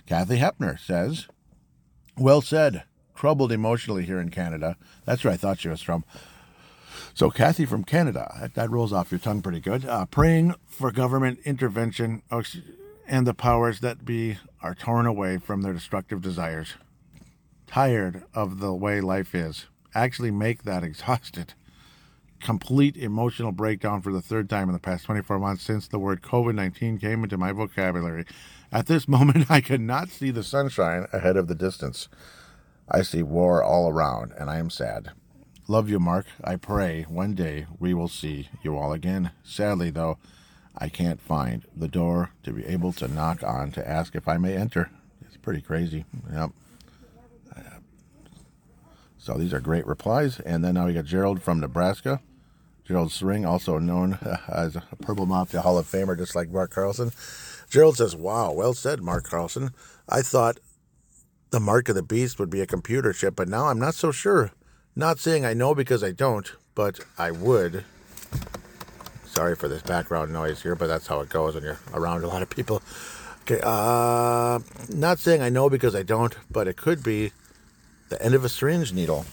[0.05, 1.27] Kathy Hepner says,
[2.17, 2.83] Well said.
[3.15, 4.75] Troubled emotionally here in Canada.
[5.05, 6.03] That's where I thought she was from.
[7.13, 9.85] So, Kathy from Canada, that, that rolls off your tongue pretty good.
[9.85, 12.43] Uh, praying for government intervention oh,
[13.07, 16.73] and the powers that be are torn away from their destructive desires.
[17.67, 21.53] Tired of the way life is actually make that exhausted.
[22.41, 26.21] Complete emotional breakdown for the third time in the past 24 months since the word
[26.21, 28.25] COVID 19 came into my vocabulary.
[28.75, 32.09] At this moment, I cannot see the sunshine ahead of the distance.
[32.89, 35.11] I see war all around, and I am sad.
[35.69, 36.25] Love you, Mark.
[36.43, 39.31] I pray one day we will see you all again.
[39.43, 40.17] Sadly, though,
[40.77, 44.37] I can't find the door to be able to knock on to ask if I
[44.37, 44.91] may enter.
[45.21, 46.03] It's pretty crazy.
[46.31, 46.51] Yep.
[47.55, 47.61] Uh,
[49.17, 50.41] so these are great replies.
[50.41, 52.19] And then now we got Gerald from Nebraska.
[52.83, 57.11] Gerald Sring, also known as a Purple Mafia Hall of Famer, just like Mark Carlson.
[57.75, 59.71] Gerald says, Wow, well said, Mark Carlson.
[60.07, 60.59] I thought
[61.49, 64.13] the mark of the beast would be a computer chip, but now I'm not so
[64.13, 64.51] sure.
[64.95, 67.83] Not saying I know because I don't, but I would.
[69.25, 72.29] Sorry for this background noise here, but that's how it goes when you're around a
[72.29, 72.81] lot of people.
[73.41, 77.33] Okay, uh, not saying I know because I don't, but it could be
[78.07, 79.25] the end of a syringe needle.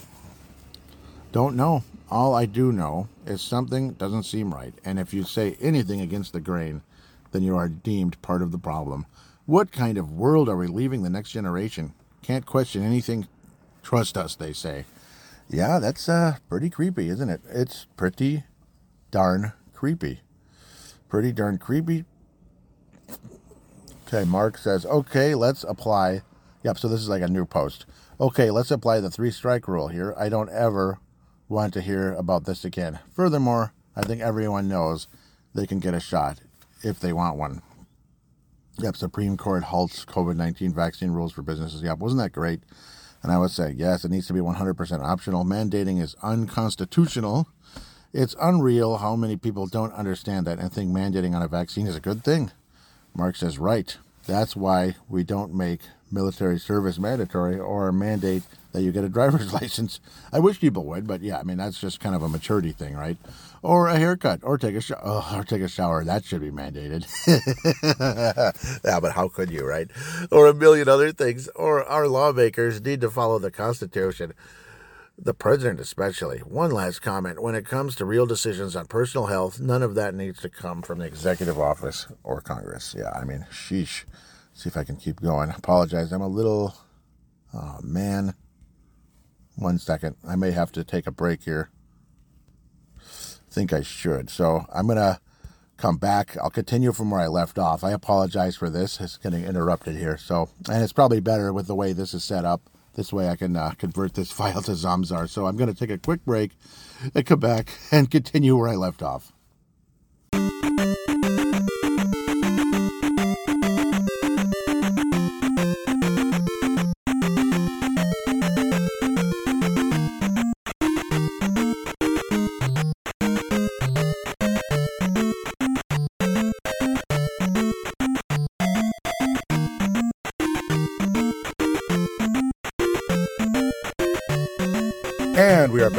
[1.31, 1.85] Don't know.
[2.11, 6.33] All I do know is something doesn't seem right, and if you say anything against
[6.33, 6.83] the grain,
[7.33, 9.07] then you are deemed part of the problem.
[9.45, 11.95] What kind of world are we leaving the next generation?
[12.23, 13.27] Can't question anything.
[13.83, 14.85] Trust us, they say.
[15.49, 17.41] Yeah, that's uh, pretty creepy, isn't it?
[17.51, 18.45] It's pretty
[19.11, 20.21] darn creepy.
[21.09, 22.05] Pretty darn creepy.
[24.07, 26.23] Okay, Mark says, okay, let's apply.
[26.63, 27.87] Yep, so this is like a new post.
[28.21, 30.15] Okay, let's apply the three strike rule here.
[30.17, 30.99] I don't ever
[31.49, 33.01] want to hear about this again.
[33.13, 35.09] Furthermore, I think everyone knows
[35.55, 36.41] they can get a shot
[36.83, 37.63] if they want one.
[38.79, 41.83] Yep, Supreme Court halts COVID 19 vaccine rules for businesses.
[41.83, 42.61] Yep, wasn't that great?
[43.23, 45.45] And I would say, yes, it needs to be 100% optional.
[45.45, 47.47] Mandating is unconstitutional.
[48.13, 51.97] It's unreal how many people don't understand that and think mandating on a vaccine is
[51.97, 52.51] a good thing.
[53.15, 53.97] Mark says, right.
[54.27, 58.43] That's why we don't make military service mandatory or mandate
[58.73, 60.01] that you get a driver's license.
[60.33, 62.95] I wish people would, but yeah, I mean that's just kind of a maturity thing,
[62.95, 63.17] right?
[63.63, 66.03] Or a haircut, or take a shower, or take a shower.
[66.03, 67.07] That should be mandated.
[68.85, 69.89] yeah, but how could you, right?
[70.33, 71.47] Or a million other things.
[71.55, 74.33] Or our lawmakers need to follow the Constitution.
[75.17, 76.39] The president, especially.
[76.39, 77.41] One last comment.
[77.41, 80.83] When it comes to real decisions on personal health, none of that needs to come
[80.83, 82.97] from the executive office or Congress.
[82.99, 84.05] Yeah, I mean, sheesh.
[84.55, 85.51] See if I can keep going.
[85.51, 86.11] Apologize.
[86.11, 86.75] I'm a little.
[87.55, 88.35] Oh, man.
[89.55, 90.17] One second.
[90.27, 91.71] I may have to take a break here.
[93.53, 94.31] Think I should.
[94.31, 95.21] So I'm going to
[95.77, 96.37] come back.
[96.43, 97.85] I'll continue from where I left off.
[97.85, 99.01] I apologize for this.
[99.01, 100.17] It's getting interrupted here.
[100.17, 102.63] So, and it's probably better with the way this is set up.
[102.95, 105.29] This way I can uh, convert this file to Zamzar.
[105.29, 106.53] So I'm going to take a quick break
[107.15, 109.33] and come back and continue where I left off.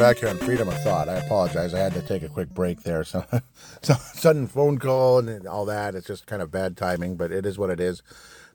[0.04, 1.08] Back here on Freedom of Thought.
[1.08, 1.72] I apologize.
[1.72, 3.04] I had to take a quick break there.
[3.04, 3.24] So,
[3.80, 5.94] so sudden phone call and all that.
[5.94, 8.02] It's just kind of bad timing, but it is what it is.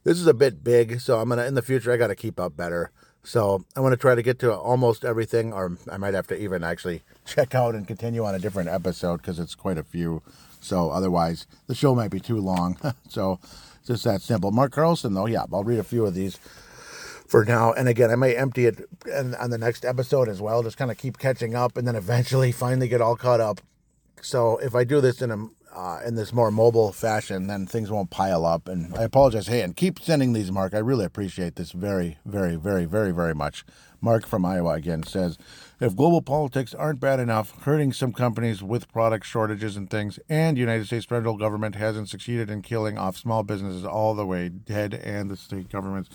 [0.04, 2.38] This is a bit big, so I'm gonna in the future I got to keep
[2.38, 2.92] up better.
[3.24, 6.40] So I want to try to get to almost everything, or I might have to
[6.40, 10.22] even actually check out and continue on a different episode because it's quite a few.
[10.60, 12.76] So otherwise, the show might be too long.
[13.08, 13.40] so
[13.84, 14.52] just that simple.
[14.52, 16.38] Mark Carlson, though, yeah, I'll read a few of these
[17.30, 17.72] for now.
[17.72, 18.80] And again, I may empty it
[19.14, 20.64] on the next episode as well.
[20.64, 23.60] Just kind of keep catching up, and then eventually finally get all caught up.
[24.20, 27.92] So if I do this in a uh, in this more mobile fashion, then things
[27.92, 28.66] won't pile up.
[28.66, 29.46] And I apologize.
[29.46, 30.74] Hey, and keep sending these, Mark.
[30.74, 33.64] I really appreciate this very, very, very, very, very much.
[34.00, 35.38] Mark from Iowa again says,
[35.78, 40.58] if global politics aren't bad enough, hurting some companies with product shortages and things, and
[40.58, 44.94] United States federal government hasn't succeeded in killing off small businesses all the way dead,
[44.94, 46.10] and the state governments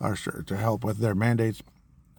[0.00, 1.62] are sure to help with their mandates.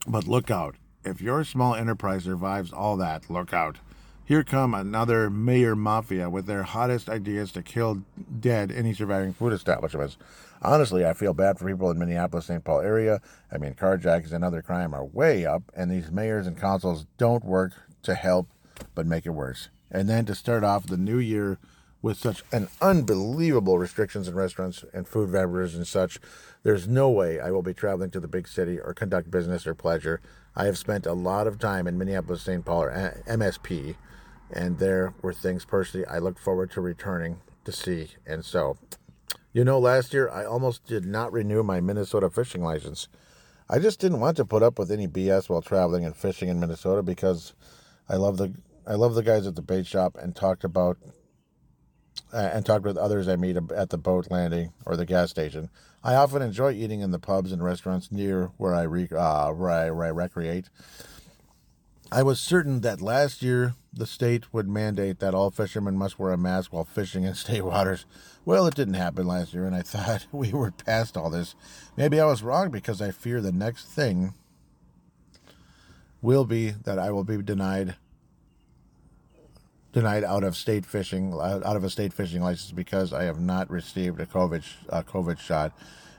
[0.07, 0.75] But look out.
[1.03, 3.77] If your small enterprise survives all that, look out.
[4.23, 8.03] Here come another mayor mafia with their hottest ideas to kill
[8.39, 10.15] dead any surviving food establishments.
[10.61, 12.63] Honestly, I feel bad for people in Minneapolis, St.
[12.63, 13.19] Paul area.
[13.51, 17.43] I mean, carjackings and other crime are way up, and these mayors and councils don't
[17.43, 18.47] work to help
[18.93, 19.69] but make it worse.
[19.89, 21.57] And then to start off the new year
[22.01, 26.19] with such an unbelievable restrictions in restaurants and food vendors and such,
[26.63, 29.75] there's no way I will be traveling to the big city or conduct business or
[29.75, 30.21] pleasure.
[30.55, 32.65] I have spent a lot of time in Minneapolis, St.
[32.65, 33.95] Paul, or MSP,
[34.51, 38.09] and there were things personally I looked forward to returning to see.
[38.25, 38.77] And so,
[39.53, 43.07] you know, last year I almost did not renew my Minnesota fishing license.
[43.69, 46.59] I just didn't want to put up with any BS while traveling and fishing in
[46.59, 47.53] Minnesota because
[48.09, 48.53] I love the
[48.85, 50.97] I love the guys at the bait shop and talked about
[52.33, 55.69] and talked with others I meet at the boat landing or the gas station.
[56.03, 59.69] I often enjoy eating in the pubs and restaurants near where I re, uh, where
[59.69, 60.69] I, where I recreate.
[62.11, 66.33] I was certain that last year the state would mandate that all fishermen must wear
[66.33, 68.05] a mask while fishing in state waters.
[68.43, 71.55] Well, it didn't happen last year, and I thought we were past all this.
[71.95, 74.33] Maybe I was wrong because I fear the next thing
[76.21, 77.95] will be that I will be denied
[79.93, 83.69] denied out of state fishing out of a state fishing license because I have not
[83.69, 85.73] received a COVID a COVID shot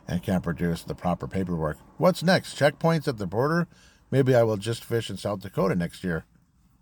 [0.06, 1.78] and can't produce the proper paperwork.
[1.96, 2.58] What's next?
[2.58, 3.68] Checkpoints at the border?
[4.10, 6.24] Maybe I will just fish in South Dakota next year.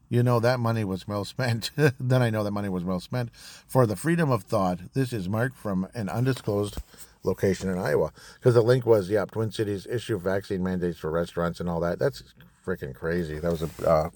[0.09, 1.71] You know, that money was well spent.
[1.77, 3.31] then I know that money was well spent.
[3.35, 6.79] For the freedom of thought, this is Mark from an undisclosed
[7.23, 8.13] location in Iowa.
[8.35, 12.01] Because the link was, yeah, Twin Cities issue vaccine mandates for restaurants and all that.
[12.01, 12.25] That's
[12.67, 13.39] freaking crazy.
[13.39, 14.11] That was a uh,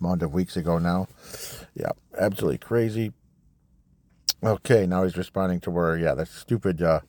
[0.00, 1.08] amount of weeks ago now.
[1.74, 3.12] Yeah, absolutely crazy.
[4.42, 7.00] Okay, now he's responding to where, yeah, that stupid uh,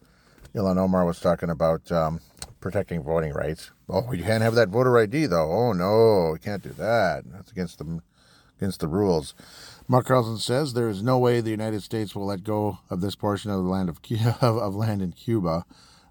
[0.54, 2.20] Ilhan Omar was talking about um,
[2.60, 3.72] protecting voting rights.
[3.88, 5.52] Oh, you can't have that voter ID though.
[5.52, 7.24] Oh no, you can't do that.
[7.26, 8.02] That's against the
[8.58, 9.34] against the rules.
[9.88, 13.16] Mark Carlson says there is no way the United States will let go of this
[13.16, 14.00] portion of the land of,
[14.42, 15.66] of, of land in Cuba.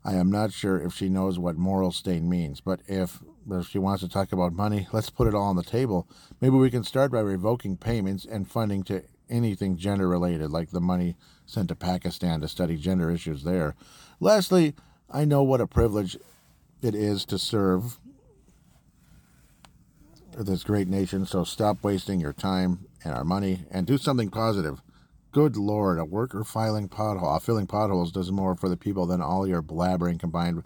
[0.04, 3.78] I am not sure if she knows what moral stain means, but if if she
[3.78, 6.08] wants to talk about money, let's put it all on the table.
[6.40, 10.80] Maybe we can start by revoking payments and funding to anything gender related, like the
[10.80, 13.74] money sent to Pakistan to study gender issues there.
[14.18, 14.74] Lastly,
[15.10, 16.16] I know what a privilege
[16.82, 17.98] it is to serve
[20.36, 21.26] this great nation.
[21.26, 24.82] So stop wasting your time and our money and do something positive.
[25.32, 29.46] Good Lord, a worker filing pothole, filling potholes does more for the people than all
[29.46, 30.64] your blabbering combined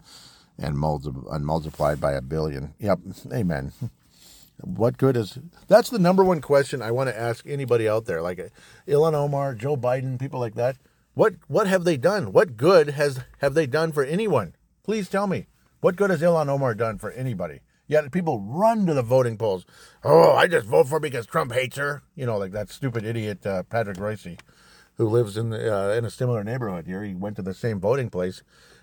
[0.57, 2.73] and, multi- and multiplied by a billion.
[2.79, 2.99] Yep,
[3.31, 3.71] amen.
[4.61, 5.37] What good is
[5.67, 8.39] that's the number one question I want to ask anybody out there, like
[8.87, 10.77] Ilhan Omar, Joe Biden, people like that.
[11.13, 12.31] What what have they done?
[12.31, 14.55] What good has have they done for anyone?
[14.83, 15.47] Please tell me.
[15.81, 17.59] What good has Ilhan Omar done for anybody?
[17.87, 19.65] Yet people run to the voting polls.
[20.03, 22.03] Oh, I just vote for because Trump hates her.
[22.15, 24.37] You know, like that stupid idiot uh, Patrick Royce,
[24.95, 27.03] who lives in the, uh, in a similar neighborhood here.
[27.03, 28.41] He went to the same voting place.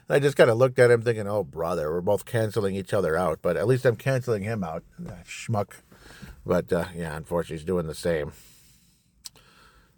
[0.08, 2.92] And I just kind of looked at him thinking, oh, brother, we're both canceling each
[2.92, 3.40] other out.
[3.42, 4.82] But at least I'm canceling him out.
[4.98, 5.74] That schmuck.
[6.44, 8.32] But uh, yeah, unfortunately, he's doing the same.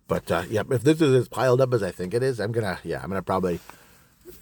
[0.07, 2.53] But uh, yeah, if this is as piled up as I think it is, I'm
[2.53, 3.59] gonna yeah, I'm gonna probably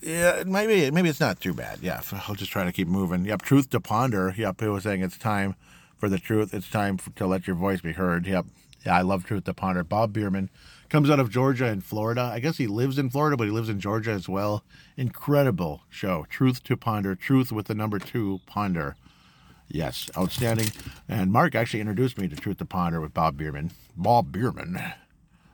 [0.01, 1.79] yeah, maybe maybe it's not too bad.
[1.81, 3.25] Yeah, I'll just try to keep moving.
[3.25, 4.35] Yep, truth to ponder.
[4.37, 5.55] Yep, people saying it's time
[5.97, 6.53] for the truth.
[6.53, 8.27] It's time to let your voice be heard.
[8.27, 8.47] Yep,
[8.85, 9.85] yeah, I love truth to ponder.
[9.85, 10.51] Bob Bierman
[10.93, 12.21] comes out of Georgia and Florida.
[12.21, 14.63] I guess he lives in Florida, but he lives in Georgia as well.
[14.95, 16.27] Incredible show.
[16.29, 17.15] Truth to ponder.
[17.15, 18.95] Truth with the number two ponder.
[19.69, 20.69] Yes, outstanding.
[21.09, 23.71] And Mark actually introduced me to Truth to Ponder with Bob Bierman.
[23.97, 24.79] Bob Bierman.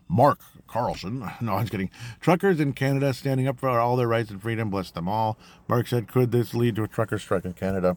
[0.08, 1.30] Mark Carlson.
[1.40, 1.90] No, I'm kidding.
[2.20, 4.70] Truckers in Canada standing up for all their rights and freedom.
[4.70, 5.38] Bless them all.
[5.68, 7.96] Mark said, could this lead to a trucker strike in Canada?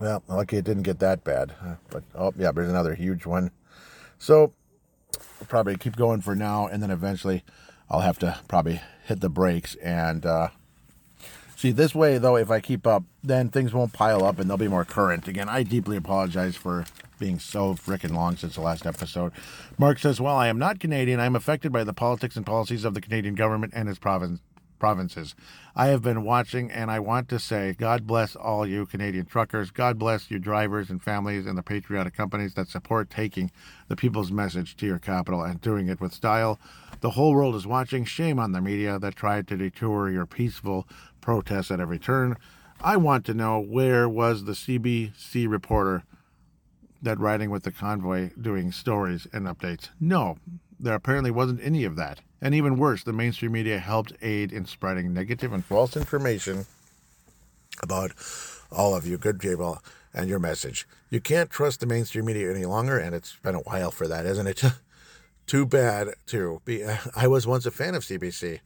[0.00, 1.54] Well, lucky it didn't get that bad.
[1.90, 3.52] But, oh, yeah, there's another huge one.
[4.18, 4.52] So,
[5.48, 7.42] probably keep going for now, and then eventually
[7.90, 9.74] I'll have to probably hit the brakes.
[9.76, 10.48] And uh,
[11.56, 14.56] see, this way, though, if I keep up, then things won't pile up and they'll
[14.56, 15.28] be more current.
[15.28, 16.84] Again, I deeply apologize for
[17.18, 19.32] being so freaking long since the last episode.
[19.76, 21.20] Mark says, Well, I am not Canadian.
[21.20, 24.40] I am affected by the politics and policies of the Canadian government and its province
[24.80, 25.36] provinces.
[25.76, 29.70] I have been watching, and I want to say, God bless all you Canadian truckers.
[29.70, 33.52] God bless you drivers and families and the patriotic companies that support taking
[33.86, 36.58] the people's message to your capital and doing it with style.
[37.00, 38.04] The whole world is watching.
[38.04, 40.88] Shame on the media that tried to detour your peaceful
[41.20, 42.36] protests at every turn.
[42.80, 46.02] I want to know where was the CBC reporter
[47.02, 49.90] that riding with the convoy doing stories and updates?
[50.00, 50.38] No,
[50.82, 52.20] there apparently wasn't any of that.
[52.40, 56.66] And even worse, the mainstream media helped aid in spreading negative and false information
[57.82, 58.12] about
[58.72, 59.82] all of you good people
[60.14, 60.88] and your message.
[61.10, 64.26] You can't trust the mainstream media any longer, and it's been a while for that,
[64.26, 64.62] isn't it?
[65.46, 66.62] Too bad, too.
[66.64, 66.84] Be,
[67.16, 68.60] I was once a fan of CBC.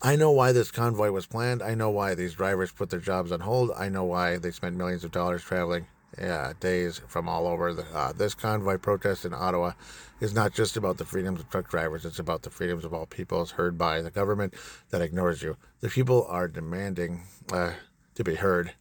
[0.00, 1.62] I know why this convoy was planned.
[1.62, 3.70] I know why these drivers put their jobs on hold.
[3.76, 5.86] I know why they spent millions of dollars traveling
[6.16, 7.74] yeah, days from all over.
[7.74, 9.72] The, uh, this convoy protest in Ottawa
[10.20, 13.06] is not just about the freedoms of truck drivers, it's about the freedoms of all
[13.06, 14.54] peoples heard by the government
[14.90, 15.56] that ignores you.
[15.80, 17.72] The people are demanding uh,
[18.14, 18.72] to be heard,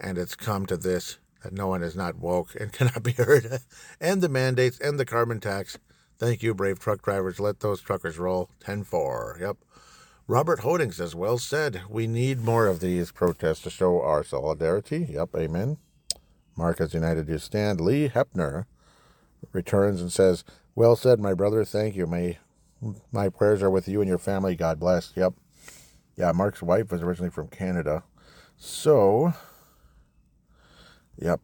[0.00, 3.60] and it's come to this that no one is not woke and cannot be heard.
[4.00, 5.78] and the mandates and the carbon tax.
[6.18, 7.38] Thank you, brave truck drivers.
[7.38, 8.50] Let those truckers roll.
[8.60, 9.38] 10 4.
[9.40, 9.56] Yep.
[10.26, 11.82] Robert Hoding says, Well said.
[11.88, 15.06] We need more of these protests to show our solidarity.
[15.10, 15.30] Yep.
[15.36, 15.78] Amen.
[16.58, 17.80] Mark united you stand.
[17.80, 18.66] Lee Hepner
[19.52, 20.42] returns and says,
[20.74, 21.64] Well said, my brother.
[21.64, 22.04] Thank you.
[22.04, 22.38] May
[23.12, 24.56] my prayers are with you and your family.
[24.56, 25.12] God bless.
[25.14, 25.34] Yep.
[26.16, 28.02] Yeah, Mark's wife was originally from Canada.
[28.56, 29.34] So,
[31.16, 31.40] yep.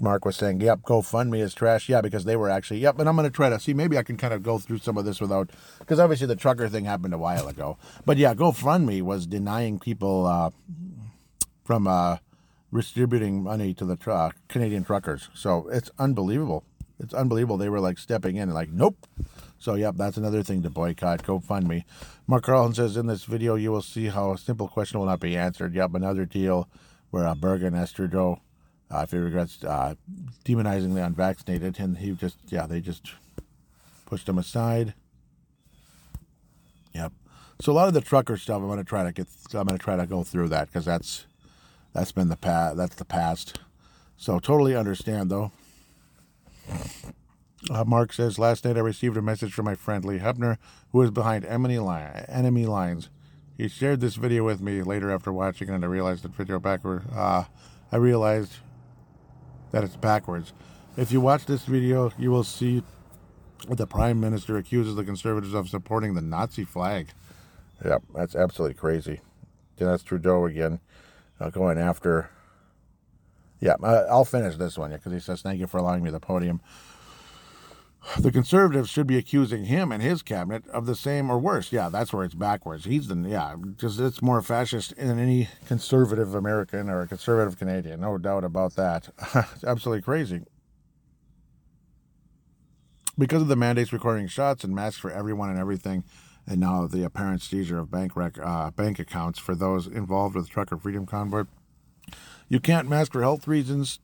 [0.00, 1.88] Mark was saying, yep, GoFundMe is trash.
[1.88, 2.98] Yeah, because they were actually, yep.
[2.98, 4.98] And I'm going to try to see, maybe I can kind of go through some
[4.98, 7.78] of this without, because obviously the trucker thing happened a while ago.
[8.04, 10.50] But yeah, GoFundMe was denying people uh,
[11.64, 12.18] from uh,
[12.72, 15.28] distributing money to the truck Canadian truckers.
[15.34, 16.64] So it's unbelievable.
[17.00, 17.56] It's unbelievable.
[17.56, 19.06] They were like stepping in and like, nope.
[19.58, 21.22] So yep, that's another thing to boycott.
[21.22, 21.84] GoFundMe.
[22.26, 25.20] Mark Carlson says in this video you will see how a simple question will not
[25.20, 25.74] be answered.
[25.74, 26.68] Yep, another deal
[27.10, 28.40] where uh, Bergen Trudeau
[28.90, 29.94] uh, if he regrets uh,
[30.44, 33.12] demonizing the unvaccinated, and he just yeah they just
[34.06, 34.94] pushed him aside.
[36.94, 37.12] Yep.
[37.60, 39.26] So a lot of the trucker stuff, I'm to try to get.
[39.52, 41.26] I'm to try to go through that because that's
[41.94, 42.76] that's been the past.
[42.76, 43.60] That's the past.
[44.16, 45.52] So totally understand though.
[47.70, 50.58] Uh, Mark says last night I received a message from my friend Lee Hepner,
[50.92, 51.78] who is behind enemy,
[52.28, 53.08] enemy lines.
[53.56, 56.58] He shared this video with me later after watching it, and I realized that video
[56.58, 57.04] backward.
[57.14, 57.44] Uh,
[57.92, 58.56] I realized
[59.70, 60.52] that it's backwards.
[60.96, 62.82] If you watch this video, you will see
[63.68, 67.08] the prime minister accuses the conservatives of supporting the Nazi flag.
[67.84, 69.20] Yep, that's absolutely crazy.
[69.78, 70.80] Yeah, that's Trudeau again
[71.44, 72.30] uh, going after.
[73.60, 76.60] Yeah, I'll finish this one because he says, Thank you for allowing me the podium.
[78.18, 81.72] The conservatives should be accusing him and his cabinet of the same or worse.
[81.72, 82.84] Yeah, that's where it's backwards.
[82.84, 88.00] He's the, yeah, because it's more fascist than any conservative American or a conservative Canadian.
[88.00, 89.08] No doubt about that.
[89.34, 90.42] it's absolutely crazy.
[93.16, 96.04] Because of the mandates requiring shots and masks for everyone and everything,
[96.46, 100.44] and now the apparent seizure of bank rec- uh, bank accounts for those involved with
[100.44, 101.44] the Trucker Freedom Convoy.
[102.48, 104.00] You can't mask for health reasons.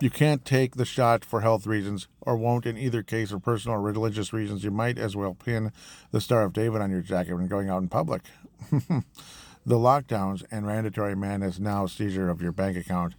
[0.00, 3.76] You can't take the shot for health reasons, or won't in either case for personal
[3.76, 4.64] or religious reasons.
[4.64, 5.70] You might as well pin
[6.10, 8.22] the Star of David on your jacket when going out in public.
[8.70, 13.14] the lockdowns and mandatory man is now seizure of your bank account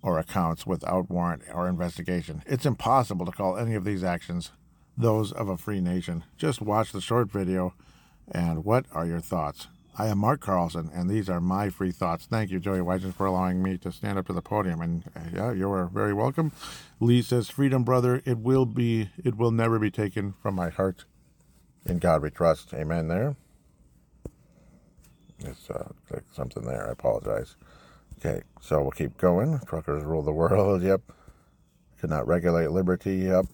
[0.00, 2.42] or accounts without warrant or investigation.
[2.46, 4.52] It's impossible to call any of these actions
[4.98, 6.24] those of a free nation.
[6.36, 7.72] Just watch the short video
[8.30, 9.68] and what are your thoughts?
[9.96, 12.26] I am Mark Carlson, and these are my free thoughts.
[12.26, 14.80] Thank you, Joey Wygen, for allowing me to stand up to the podium.
[14.80, 16.52] And uh, yeah, you are very welcome.
[17.00, 18.22] Lee says, "Freedom, brother.
[18.24, 19.10] It will be.
[19.24, 21.04] It will never be taken from my heart.
[21.84, 23.08] In God we trust." Amen.
[23.08, 23.34] There.
[25.40, 26.88] It's uh, like something there.
[26.88, 27.56] I apologize.
[28.18, 29.58] Okay, so we'll keep going.
[29.66, 30.82] Truckers rule the world.
[30.88, 31.00] Yep.
[32.00, 33.16] Could not regulate liberty.
[33.16, 33.46] Yep.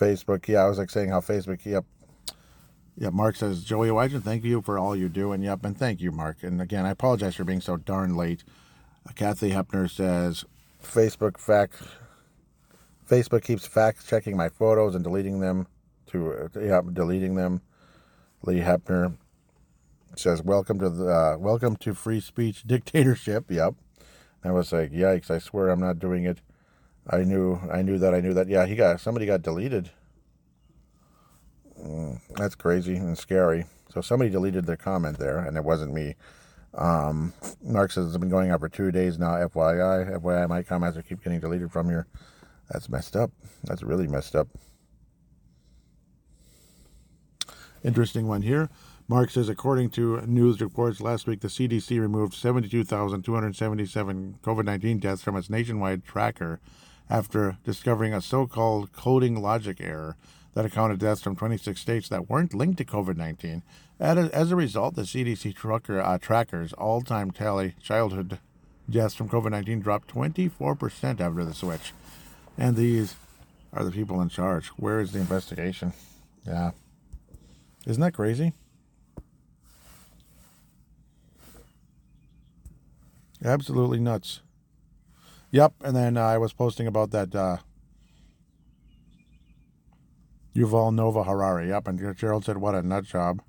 [0.00, 0.48] Facebook.
[0.48, 1.64] Yeah, I was like saying how Facebook.
[1.64, 1.84] Yep.
[2.96, 5.32] Yeah, Mark says, Joey Wygen, thank you for all you do.
[5.32, 6.42] And yep, and thank you, Mark.
[6.42, 8.44] And again, I apologize for being so darn late.
[9.08, 10.44] Uh, Kathy Hepner says,
[10.82, 11.82] Facebook fact.
[13.08, 15.66] Facebook keeps fact checking my photos and deleting them
[16.06, 17.62] to, uh, yeah, deleting them.
[18.42, 19.16] Lee Hepner.
[20.16, 23.74] says, "Welcome to the uh, welcome to free speech dictatorship." Yep.
[24.42, 25.30] I was like, "Yikes!
[25.30, 26.40] I swear I'm not doing it."
[27.08, 28.48] I knew, I knew that, I knew that.
[28.48, 29.90] Yeah, he got somebody got deleted.
[31.82, 33.64] Mm, that's crazy and scary.
[33.90, 36.14] So somebody deleted their comment there, and it wasn't me.
[36.74, 37.32] Um,
[37.62, 39.32] Mark says it's been going on for two days now.
[39.32, 42.06] FYI, FYI, my comments are keep getting deleted from here.
[42.70, 43.32] That's messed up.
[43.64, 44.46] That's really messed up.
[47.82, 48.68] Interesting one here.
[49.08, 55.22] Mark says, according to news reports last week, the CDC removed 72,277 COVID 19 deaths
[55.22, 56.60] from its nationwide tracker
[57.10, 60.16] after discovering a so called coding logic error
[60.54, 63.62] that accounted deaths from 26 states that weren't linked to COVID 19.
[63.98, 68.38] As a result, the CDC trucker, uh, tracker's all time tally childhood
[68.88, 71.92] deaths from COVID 19 dropped 24% after the switch.
[72.56, 73.16] And these
[73.72, 74.68] are the people in charge.
[74.68, 75.92] Where is the investigation?
[76.46, 76.70] Yeah.
[77.86, 78.52] Isn't that crazy?
[83.44, 84.40] Absolutely nuts.
[85.52, 87.56] Yep, and then uh, I was posting about that uh,
[90.54, 91.68] Yuval Noah Harari.
[91.68, 93.42] Yep, and Gerald said, "What a nut job,"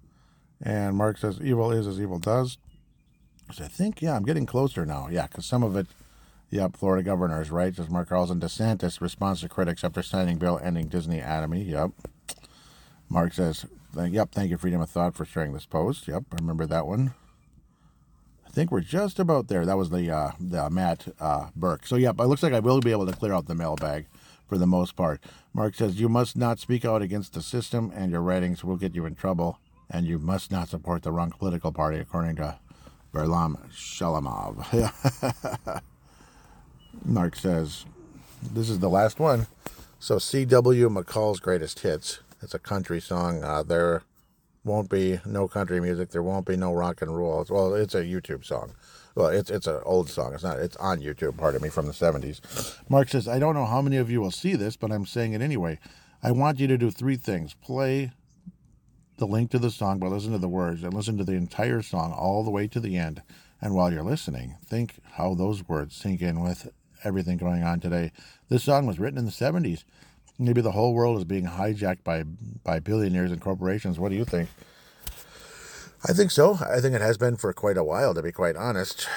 [0.62, 2.58] and Mark says, "Evil is as evil does."
[3.52, 5.10] So I think, yeah, I'm getting closer now.
[5.12, 5.88] Yeah, because some of it,
[6.50, 7.74] yep, Florida governors, right?
[7.74, 11.64] Just Mark Carlson DeSantis responds to critics after signing bill ending Disney Academy.
[11.64, 11.92] Yep.
[13.10, 16.66] Mark says, "Yep, thank you, Freedom of Thought, for sharing this post." Yep, I remember
[16.66, 17.14] that one.
[18.52, 19.66] I think we're just about there.
[19.66, 21.88] That was the uh, the Matt uh, Birk.
[21.88, 24.08] So yeah, but it looks like I will be able to clear out the mailbag
[24.46, 25.22] for the most part.
[25.54, 28.94] Mark says you must not speak out against the system, and your writings will get
[28.94, 29.60] you in trouble.
[29.90, 32.58] And you must not support the wrong political party, according to
[33.14, 35.82] Varlam Shalamov.
[37.06, 37.86] Mark says
[38.52, 39.48] this is the last one.
[39.98, 40.90] So C.W.
[40.90, 42.20] McCall's greatest hits.
[42.42, 43.46] It's a country song.
[43.46, 44.04] Uh, there
[44.64, 46.12] won't be no country music.
[46.12, 47.46] There won't be no rock and roll.
[47.50, 48.74] Well, it's a YouTube song.
[49.16, 50.34] Well, it's it's an old song.
[50.34, 50.60] It's not.
[50.60, 51.38] It's on YouTube.
[51.38, 52.80] Pardon me, from the '70s.
[52.90, 55.34] Mark says, "I don't know how many of you will see this, but I'm saying
[55.34, 55.80] it anyway.
[56.24, 58.12] I want you to do three things: play
[59.18, 61.82] the link to the song, but listen to the words and listen to the entire
[61.82, 63.22] song all the way to the end.
[63.62, 66.70] And while you're listening, think how those words sink in with
[67.04, 68.12] everything going on today.
[68.50, 69.84] This song was written in the '70s."
[70.42, 72.24] Maybe the whole world is being hijacked by
[72.64, 74.00] by billionaires and corporations.
[74.00, 74.50] What do you think?
[76.04, 76.58] I think so.
[76.68, 79.08] I think it has been for quite a while, to be quite honest.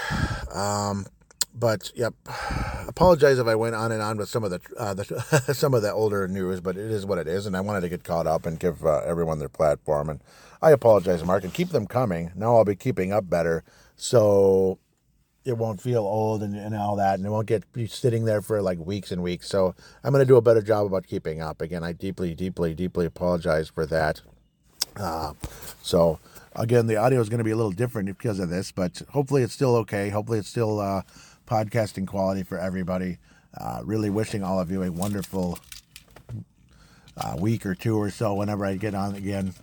[0.52, 1.06] Um,
[1.54, 2.14] but yep,
[2.86, 5.04] apologize if I went on and on with some of the, uh, the
[5.54, 7.88] some of the older news, but it is what it is, and I wanted to
[7.88, 10.10] get caught up and give uh, everyone their platform.
[10.10, 10.20] And
[10.60, 12.32] I apologize, Mark, and keep them coming.
[12.34, 13.64] Now I'll be keeping up better,
[13.96, 14.78] so
[15.44, 18.40] it won't feel old and, and all that, and it won't get be sitting there
[18.40, 19.48] for like weeks and weeks.
[19.48, 21.60] So I'm going to do a better job about keeping up.
[21.60, 24.22] Again, I deeply, deeply, deeply apologize for that.
[24.96, 25.34] Uh,
[25.82, 26.18] so
[26.56, 29.42] again, the audio is going to be a little different because of this, but hopefully
[29.42, 30.08] it's still okay.
[30.08, 31.02] Hopefully it's still uh,
[31.46, 33.18] podcasting quality for everybody.
[33.56, 35.58] Uh, really wishing all of you a wonderful
[37.16, 39.54] uh, week or two or so whenever I get on again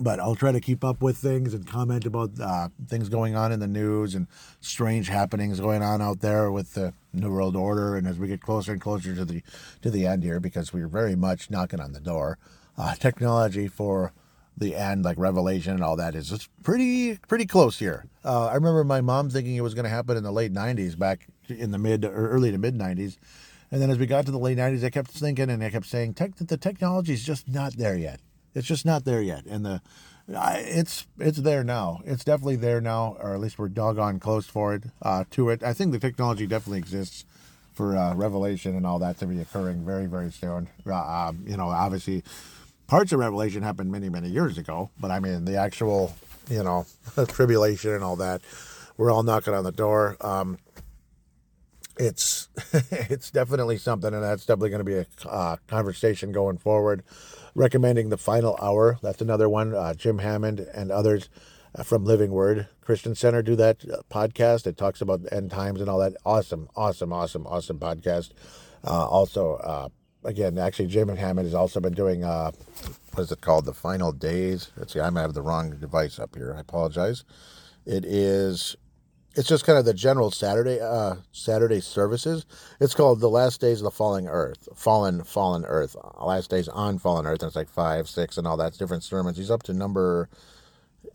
[0.00, 3.52] but I'll try to keep up with things and comment about uh, things going on
[3.52, 4.26] in the news and
[4.60, 7.96] strange happenings going on out there with the New World Order.
[7.96, 9.42] And as we get closer and closer to the
[9.82, 12.38] to the end here, because we're very much knocking on the door,
[12.78, 14.12] uh, technology for
[14.56, 18.06] the end, like Revelation and all that, is it's pretty pretty close here.
[18.24, 20.98] Uh, I remember my mom thinking it was going to happen in the late '90s,
[20.98, 23.16] back in the mid or early to mid '90s.
[23.72, 25.86] And then as we got to the late 90s, I kept thinking and I kept
[25.86, 28.18] saying, Tech, the technology is just not there yet.
[28.54, 29.80] It's just not there yet, and the
[30.28, 32.00] it's it's there now.
[32.04, 35.62] It's definitely there now, or at least we're doggone close for it uh, to it.
[35.62, 37.24] I think the technology definitely exists
[37.74, 40.68] for uh, Revelation and all that to be occurring very very soon.
[40.86, 42.22] Uh, um, you know, obviously,
[42.86, 46.14] parts of Revelation happened many many years ago, but I mean the actual
[46.48, 46.86] you know
[47.28, 48.40] tribulation and all that,
[48.96, 50.16] we're all knocking on the door.
[50.20, 50.58] Um,
[51.98, 52.48] it's
[52.90, 57.02] it's definitely something, and that's definitely going to be a uh, conversation going forward
[57.54, 58.98] recommending the final hour.
[59.02, 59.74] That's another one.
[59.74, 61.28] Uh, Jim Hammond and others
[61.74, 64.66] uh, from Living Word Christian Center do that uh, podcast.
[64.66, 66.14] It talks about end times and all that.
[66.24, 68.30] Awesome, awesome, awesome, awesome podcast.
[68.84, 69.88] Uh, also, uh,
[70.24, 72.54] again, actually, Jim Hammond has also been doing what
[73.22, 73.64] is it called?
[73.64, 74.70] The Final Days.
[74.76, 76.54] Let's see, I might have the wrong device up here.
[76.56, 77.24] I apologize.
[77.84, 78.76] It is
[79.36, 82.46] it's just kind of the general Saturday uh, Saturday services.
[82.80, 86.98] It's called the Last Days of the Falling Earth, Fallen Fallen Earth, Last Days on
[86.98, 89.36] Fallen Earth, and it's like five, six, and all that different sermons.
[89.36, 90.28] He's up to number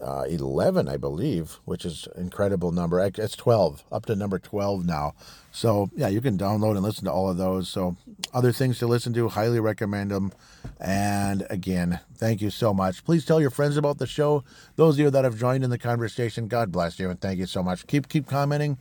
[0.05, 2.99] uh, 11, I believe, which is incredible number.
[2.99, 5.15] It's 12, up to number 12 now.
[5.51, 7.67] So, yeah, you can download and listen to all of those.
[7.67, 7.97] So,
[8.33, 10.31] other things to listen to, highly recommend them.
[10.79, 13.03] And again, thank you so much.
[13.03, 14.43] Please tell your friends about the show.
[14.75, 17.47] Those of you that have joined in the conversation, God bless you and thank you
[17.47, 17.87] so much.
[17.87, 18.77] Keep keep commenting.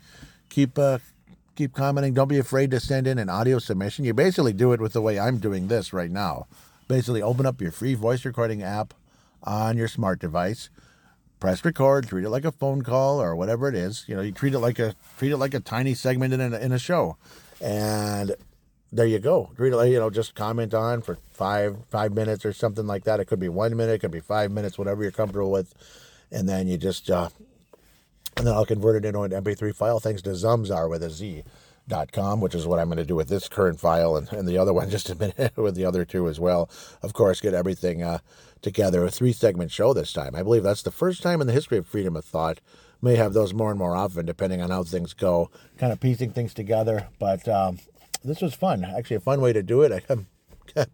[0.50, 0.98] Keep uh,
[1.54, 2.12] keep commenting.
[2.12, 4.04] Don't be afraid to send in an audio submission.
[4.04, 6.46] You basically do it with the way I'm doing this right now.
[6.88, 8.92] Basically, open up your free voice recording app
[9.42, 10.68] on your smart device.
[11.44, 14.06] Press record, treat it like a phone call or whatever it is.
[14.08, 16.56] You know, you treat it like a treat it like a tiny segment in a,
[16.56, 17.18] in a show,
[17.60, 18.34] and
[18.90, 19.50] there you go.
[19.54, 23.04] Treat it like you know, just comment on for five five minutes or something like
[23.04, 23.20] that.
[23.20, 25.74] It could be one minute, it could be five minutes, whatever you're comfortable with,
[26.32, 27.28] and then you just uh,
[28.38, 31.42] and then I'll convert it into an MP3 file thanks to Zamzar with a Z.
[31.86, 34.48] Dot com, which is what I'm going to do with this current file and, and
[34.48, 36.70] the other one just a minute with the other two as well.
[37.02, 38.20] Of course, get everything uh,
[38.64, 39.04] together.
[39.04, 40.34] A three segment show this time.
[40.34, 42.60] I believe that's the first time in the history of Freedom of Thought.
[43.00, 46.32] May have those more and more often, depending on how things go, kind of piecing
[46.32, 47.08] things together.
[47.18, 47.78] But um,
[48.24, 48.84] this was fun.
[48.84, 50.04] Actually, a fun way to do it.
[50.08, 50.26] I'm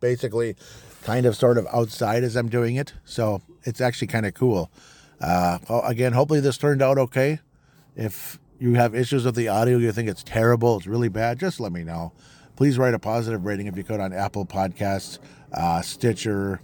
[0.01, 0.57] basically
[1.03, 2.93] kind of sort of outside as I'm doing it.
[3.05, 4.71] So it's actually kind of cool.
[5.21, 7.41] Uh, again, hopefully this turned out okay.
[7.97, 11.61] If you have issues with the audio, you think it's terrible, it's really bad, just
[11.61, 12.13] let me know.
[12.57, 15.19] Please write a positive rating if you could on Apple Podcasts,
[15.53, 16.61] uh, Stitcher,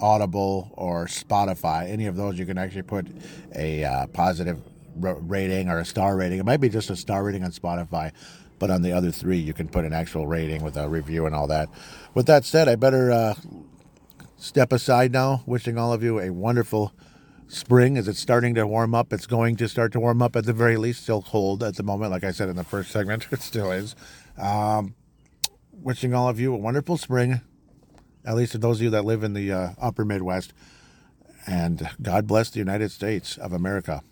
[0.00, 1.88] Audible, or Spotify.
[1.88, 3.06] Any of those, you can actually put
[3.54, 4.60] a uh, positive
[4.96, 6.38] rating or a star rating.
[6.38, 8.12] It might be just a star rating on Spotify,
[8.58, 11.34] but on the other three, you can put an actual rating with a review and
[11.34, 11.68] all that.
[12.14, 13.34] With that said, I better uh,
[14.36, 16.92] step aside now, wishing all of you a wonderful
[17.48, 19.12] spring as it's starting to warm up.
[19.12, 21.02] It's going to start to warm up at the very least.
[21.02, 23.26] Still cold at the moment, like I said in the first segment.
[23.32, 23.94] It still is.
[24.38, 24.94] Um,
[25.72, 27.40] wishing all of you a wonderful spring,
[28.30, 30.52] at least to those of you that live in the uh, upper Midwest.
[31.48, 34.04] And God bless the United States of America.